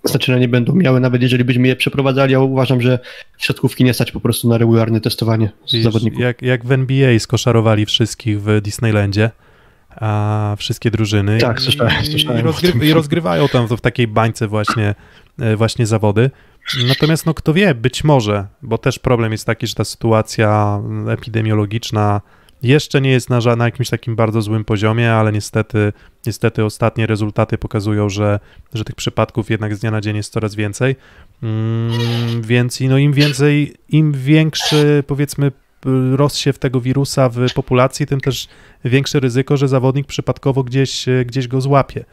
[0.05, 2.99] znaczenia nie będą miały, nawet jeżeli byśmy je przeprowadzali, ja uważam, że
[3.39, 5.51] środkówki nie stać po prostu na regularne testowanie
[5.83, 6.21] zawodników.
[6.21, 9.31] Jak, jak w NBA skoszarowali wszystkich w Disneylandzie,
[10.01, 11.39] a wszystkie drużyny.
[11.39, 11.93] Tak, słyszałem.
[12.39, 14.95] I, rozgry I, rozgrywają tam w takiej bańce właśnie,
[15.39, 16.31] e, właśnie zawody.
[16.89, 22.21] Natomiast no kto wie, być może, bo też problem jest taki, że ta sytuacja epidemiologiczna
[22.63, 25.93] jeszcze nie jest na, na jakimś takim bardzo złym poziomie, ale niestety,
[26.27, 28.41] niestety ostatnie rezultaty pokazują, że,
[28.75, 30.97] że tych przypadków jednak z dnia na dzień jest coraz więcej.
[31.43, 35.53] Mm, więc no im więcej, im większy powiedzmy
[36.13, 38.49] rozsiew tego wirusa w populacji, tym też
[38.85, 42.05] większe ryzyko, że zawodnik przypadkowo gdzieś, gdzieś go złapie.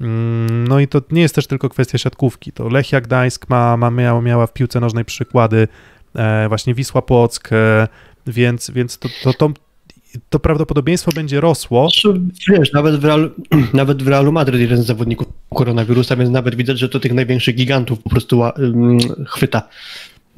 [0.00, 2.52] Mm, no i to nie jest też tylko kwestia siatkówki.
[2.52, 5.68] To Lechia Gdańsk ma, ma, miała, miała w piłce nożnej przykłady,
[6.14, 7.88] e, właśnie Wisła Płock, e,
[8.26, 9.52] więc, więc to, to, to,
[10.30, 11.88] to prawdopodobieństwo będzie rosło.
[12.48, 13.30] Wiesz, nawet w, Real,
[13.74, 17.54] nawet w Realu Madryt jeden z zawodników koronawirusa, więc nawet widać, że to tych największych
[17.54, 19.68] gigantów po prostu um, chwyta,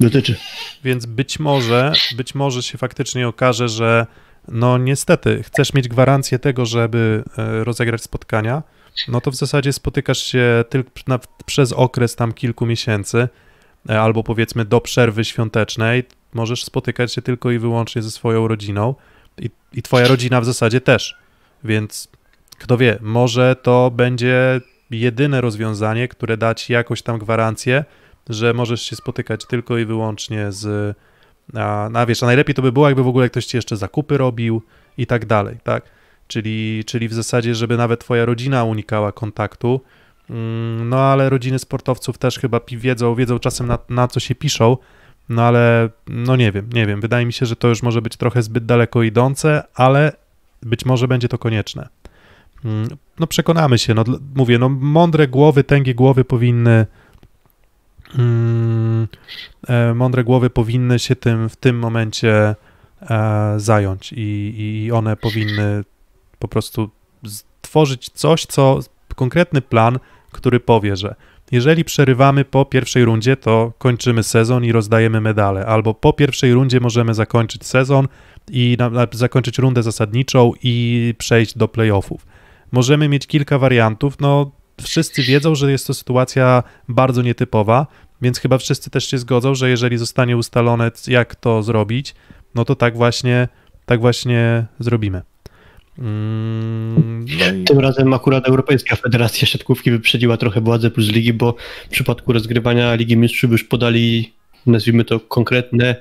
[0.01, 0.35] dotyczy.
[0.83, 4.07] Więc być może, być może się faktycznie okaże, że
[4.47, 8.63] no niestety, chcesz mieć gwarancję tego, żeby e, rozegrać spotkania,
[9.07, 10.91] no to w zasadzie spotykasz się tylko
[11.45, 13.27] przez okres tam kilku miesięcy,
[13.89, 18.95] e, albo powiedzmy do przerwy świątecznej, możesz spotykać się tylko i wyłącznie ze swoją rodziną
[19.37, 21.17] i, i twoja rodzina w zasadzie też.
[21.63, 22.07] Więc
[22.57, 27.85] kto wie, może to będzie jedyne rozwiązanie, które da ci jakąś tam gwarancję,
[28.29, 30.97] że możesz się spotykać tylko i wyłącznie z.
[31.55, 34.17] A, a wiesz, a najlepiej to by było, jakby w ogóle ktoś ci jeszcze zakupy
[34.17, 34.61] robił
[34.97, 35.83] i tak dalej, tak?
[36.27, 39.81] Czyli, czyli w zasadzie, żeby nawet twoja rodzina unikała kontaktu.
[40.29, 44.77] Mm, no ale rodziny sportowców też chyba wiedzą, wiedzą czasem na, na co się piszą,
[45.29, 47.01] no ale no nie wiem, nie wiem.
[47.01, 50.11] Wydaje mi się, że to już może być trochę zbyt daleko idące, ale
[50.61, 51.89] być może będzie to konieczne.
[52.65, 52.87] Mm,
[53.19, 54.03] no przekonamy się, no
[54.35, 56.85] mówię, no mądre głowy, tęgie głowy powinny
[59.95, 62.55] mądre głowy powinny się tym w tym momencie
[63.01, 65.83] e, zająć i, i one powinny
[66.39, 66.89] po prostu
[67.27, 68.79] stworzyć coś, co
[69.15, 69.99] konkretny plan,
[70.31, 71.15] który powie, że
[71.51, 76.79] jeżeli przerywamy po pierwszej rundzie, to kończymy sezon i rozdajemy medale, albo po pierwszej rundzie
[76.79, 78.07] możemy zakończyć sezon
[78.51, 82.25] i na, na, zakończyć rundę zasadniczą i przejść do playoffów.
[82.71, 84.51] Możemy mieć kilka wariantów, no
[84.81, 87.87] wszyscy wiedzą, że jest to sytuacja bardzo nietypowa,
[88.21, 92.15] więc chyba wszyscy też się zgodzą, że jeżeli zostanie ustalone, jak to zrobić,
[92.55, 93.47] no to tak właśnie,
[93.85, 95.21] tak właśnie zrobimy.
[95.97, 97.63] Mm, no i...
[97.63, 101.55] Tym razem akurat Europejska Federacja Siatkówki wyprzedziła trochę władzę plus ligi, bo
[101.85, 104.33] w przypadku rozgrywania Ligi Mistrzów już podali,
[104.65, 105.95] nazwijmy to, konkretne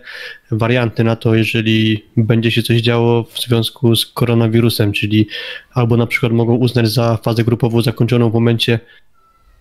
[0.51, 5.27] warianty na to, jeżeli będzie się coś działo w związku z koronawirusem, czyli
[5.75, 8.81] albo na przykład mogą uznać za fazę grupową zakończoną w momencie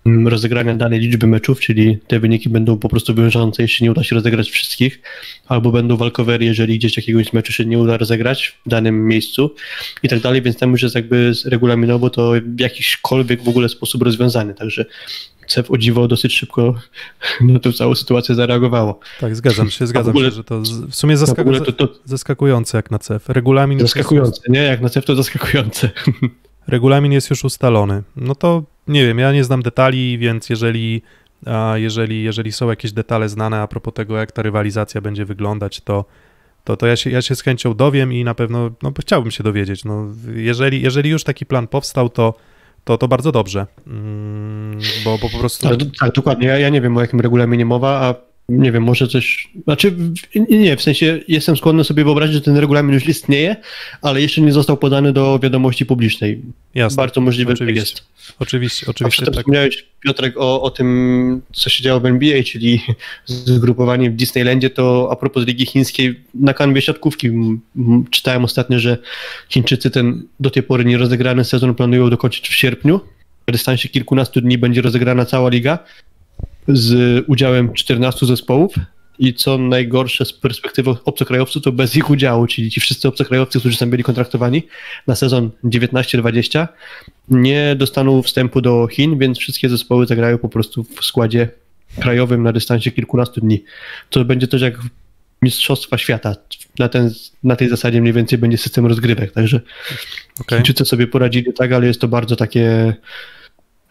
[0.06, 4.04] Mm, rozegrania danej liczby meczów, czyli te wyniki będą po prostu wiążące, jeśli nie uda
[4.04, 5.02] się rozegrać wszystkich,
[5.48, 9.56] albo będą walkowe, jeżeli gdzieś jakiegoś meczu się nie uda rozegrać w danym miejscu
[10.04, 14.02] i tak dalej, więc tam już jest jakby regulaminowo to w jakiśkolwiek w ogóle sposób
[14.02, 14.86] rozwiązany, także
[15.50, 16.76] CEF o dziwo dosyć szybko
[17.42, 19.00] na tę całą sytuację zareagowało.
[19.20, 21.60] Tak, zgadzam się, zgadzam ogóle, się, że to w sumie zaskaku...
[21.60, 21.88] to, to...
[22.06, 23.30] zaskakujące jak na CEF.
[23.30, 24.50] Regulamin zaskakujące, jest...
[24.50, 24.64] nie?
[24.64, 25.90] Jak na CEF to zaskakujące.
[26.68, 28.04] Regulamin jest już ustalony.
[28.16, 31.02] No to nie wiem, ja nie znam detali, więc jeżeli,
[31.76, 36.06] jeżeli, jeżeli są jakieś detale znane a propos tego, jak ta rywalizacja będzie wyglądać, to,
[36.64, 39.44] to, to ja, się, ja się z chęcią dowiem i na pewno no, chciałbym się
[39.44, 39.86] dowiedzieć.
[39.86, 42.34] No, jeżeli, jeżeli już taki plan powstał, to,
[42.84, 45.70] to, to bardzo dobrze, mm, bo, bo po prostu...
[45.70, 46.48] Tak, tak dokładnie.
[46.48, 49.94] Ja, ja nie wiem, o jakim regulaminie mowa, a nie wiem, może coś, znaczy
[50.50, 53.56] nie, w sensie jestem skłonny sobie wyobrazić, że ten regulamin już istnieje,
[54.02, 56.42] ale jeszcze nie został podany do wiadomości publicznej.
[56.76, 56.96] Jasne.
[56.96, 58.04] Bardzo możliwe, że tak jest.
[58.40, 59.24] Oczywiście, oczywiście.
[59.24, 59.36] A tak.
[59.36, 62.82] wspomniałeś, Piotrek, o, o tym, co się działo w NBA, czyli
[63.26, 67.30] zgrupowanie w Disneylandzie, to a propos Ligi Chińskiej, na kanwie siatkówki
[68.12, 68.98] czytałem ostatnio, że
[69.50, 73.02] Chińczycy ten do tej pory nierozegrany sezon planują dokończyć w sierpniu.
[73.48, 75.80] W dystansie kilkunastu dni będzie rozegrana cała liga
[76.70, 78.74] z udziałem 14 zespołów
[79.20, 83.78] i co najgorsze z perspektywy obcokrajowców, to bez ich udziału, czyli ci wszyscy obcokrajowcy, którzy
[83.78, 84.64] tam byli kontraktowani
[85.08, 86.68] na sezon 19-20,
[87.30, 91.50] nie dostaną wstępu do Chin, więc wszystkie zespoły zagrają po prostu w składzie
[92.00, 93.64] krajowym na dystansie kilkunastu dni.
[94.10, 94.80] To będzie też jak
[95.42, 96.36] Mistrzostwa Świata.
[96.80, 97.12] Na, ten,
[97.44, 99.62] na tej zasadzie mniej więcej będzie system rozgrywek, także
[100.42, 100.58] okay.
[100.58, 102.94] Chińczycy sobie poradzili tak, ale jest to bardzo takie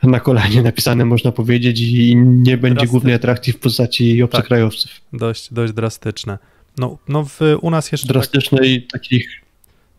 [0.03, 2.91] na kolanie napisane, można powiedzieć, i nie będzie Drasty...
[2.91, 4.91] głównej atrakcji w postaci obcokrajowców.
[4.91, 6.39] Tak, dość, dość drastyczne.
[6.79, 8.09] No, no w, u nas jeszcze...
[8.09, 8.67] Drastyczne tak...
[8.67, 9.43] i takich,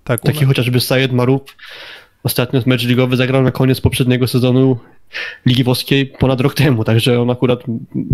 [0.04, 0.48] tak, takich nas...
[0.48, 1.52] chociażby Sayed Marup,
[2.24, 4.80] ostatnio mecz ligowy zagrał na koniec poprzedniego sezonu
[5.46, 7.64] Ligi Włoskiej ponad rok temu, także on akurat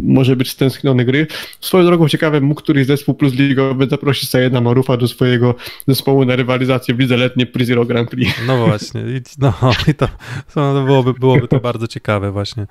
[0.04, 1.28] może być stęskniony gry.
[1.60, 5.56] Swoją drogą ciekawe, mógł któryś zespół plus ligowy zaprosić Sayeda Marufa do swojego
[5.88, 8.34] zespołu na rywalizację w lidze letniej Pri Zero Grand Prix.
[8.48, 9.02] No właśnie,
[9.38, 9.54] no,
[9.88, 10.08] i to,
[10.54, 12.68] to byłoby, byłoby to bardzo ciekawe właśnie.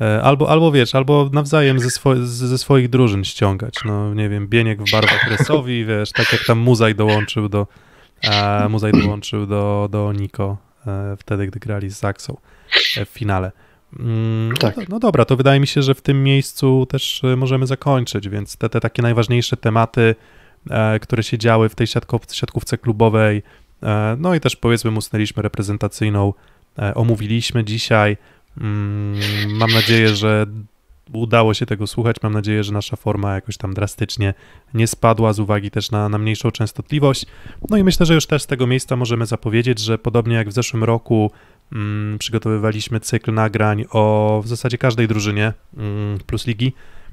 [0.00, 3.74] E, albo, albo wiesz, albo nawzajem ze, swo ze swoich drużyn ściągać.
[3.84, 7.66] No nie wiem, Bieniek w barwach Resowi, wiesz, tak jak tam Muzaj dołączył do
[8.22, 10.65] e, Muzaj dołączył do, do Niko
[11.18, 12.36] wtedy, gdy grali z Zaksą
[12.96, 13.52] e, w finale.
[13.98, 14.76] Mm, tak.
[14.76, 18.28] No, no, dobra, to wydaje mi się, że w tym miejscu też e, możemy zakończyć,
[18.28, 20.14] więc te, te takie najważniejsze tematy,
[20.70, 23.42] e, które się działy w tej siatkowce, siatkówce klubowej,
[23.82, 26.32] e, no i też powiedzmy usnęliśmy reprezentacyjną,
[26.78, 28.16] e, omówiliśmy dzisiaj.
[28.60, 30.46] Mm, mam nadzieję, że
[31.12, 32.16] udało się tego słuchać.
[32.22, 34.34] Mam nadzieję, że nasza forma jakoś tam drastycznie
[34.74, 37.26] nie spadła z uwagi też na, na mniejszą częstotliwość.
[37.70, 40.52] No i myślę, że już też z tego miejsca możemy zapowiedzieć, że podobnie jak w
[40.52, 41.30] zeszłym roku
[41.72, 46.72] mm, przygotowywaliśmy cykl nagrań o w zasadzie każdej drużynie mm, plus ligi.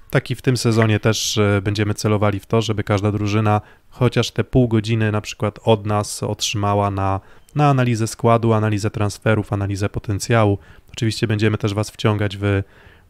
[0.10, 4.44] Taki w tym sezonie też e, będziemy celowali w to, żeby każda drużyna chociaż te
[4.44, 7.20] pół godziny na przykład od nas otrzymała na,
[7.56, 10.58] na analizę składu, analizę transferów, analizę potencjału.
[10.92, 12.64] Oczywiście będziemy też Was wciągać w,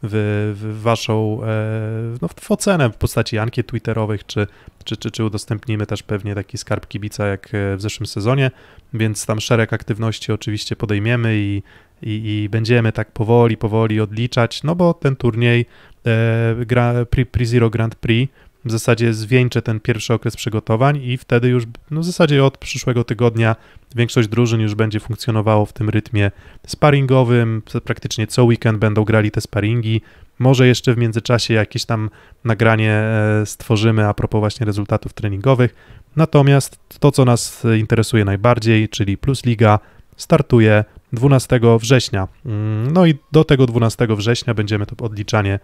[0.04, 4.48] w, w Waszą e, no, w ocenę w postaci ankiet twitterowych, czy,
[4.84, 8.52] czy, czy, czy udostępnimy też pewnie taki skarb kibica jak e, w zeszłym sezonie,
[8.94, 11.64] więc tam szereg aktywności oczywiście podejmiemy i,
[12.02, 15.66] i, i będziemy tak powoli, powoli odliczać, no bo ten turniej
[16.06, 18.34] e, gra, Pre, Pre Zero Grand Prix
[18.66, 23.04] w zasadzie zwieńczę ten pierwszy okres przygotowań i wtedy już no w zasadzie od przyszłego
[23.04, 23.56] tygodnia
[23.96, 26.32] większość drużyn już będzie funkcjonowało w tym rytmie
[26.68, 30.02] sparingowym, praktycznie co weekend będą grali te sparingi,
[30.40, 32.10] może jeszcze w międzyczasie jakieś tam
[32.44, 35.76] nagranie e, stworzymy a propos właśnie rezultatów treningowych,
[36.16, 39.80] natomiast to, co nas interesuje najbardziej, czyli Plus Liga,
[40.18, 40.84] startuje
[41.14, 42.28] 12 września.
[42.46, 45.60] Mm, no i do tego 12 września będziemy to odliczanie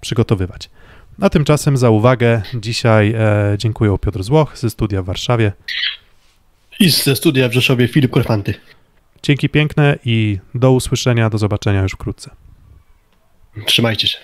[0.00, 0.70] przygotowywać.
[1.20, 5.52] A tymczasem za uwagę dzisiaj e, dziękuję Piotr Złoch ze studia w Warszawie.
[6.80, 8.54] I ze studia w Rzeszowie Filip Korfanty.
[9.22, 12.30] Dzięki piękne i do usłyszenia, do zobaczenia już wkrótce.
[13.66, 14.18] Trzymajcie się.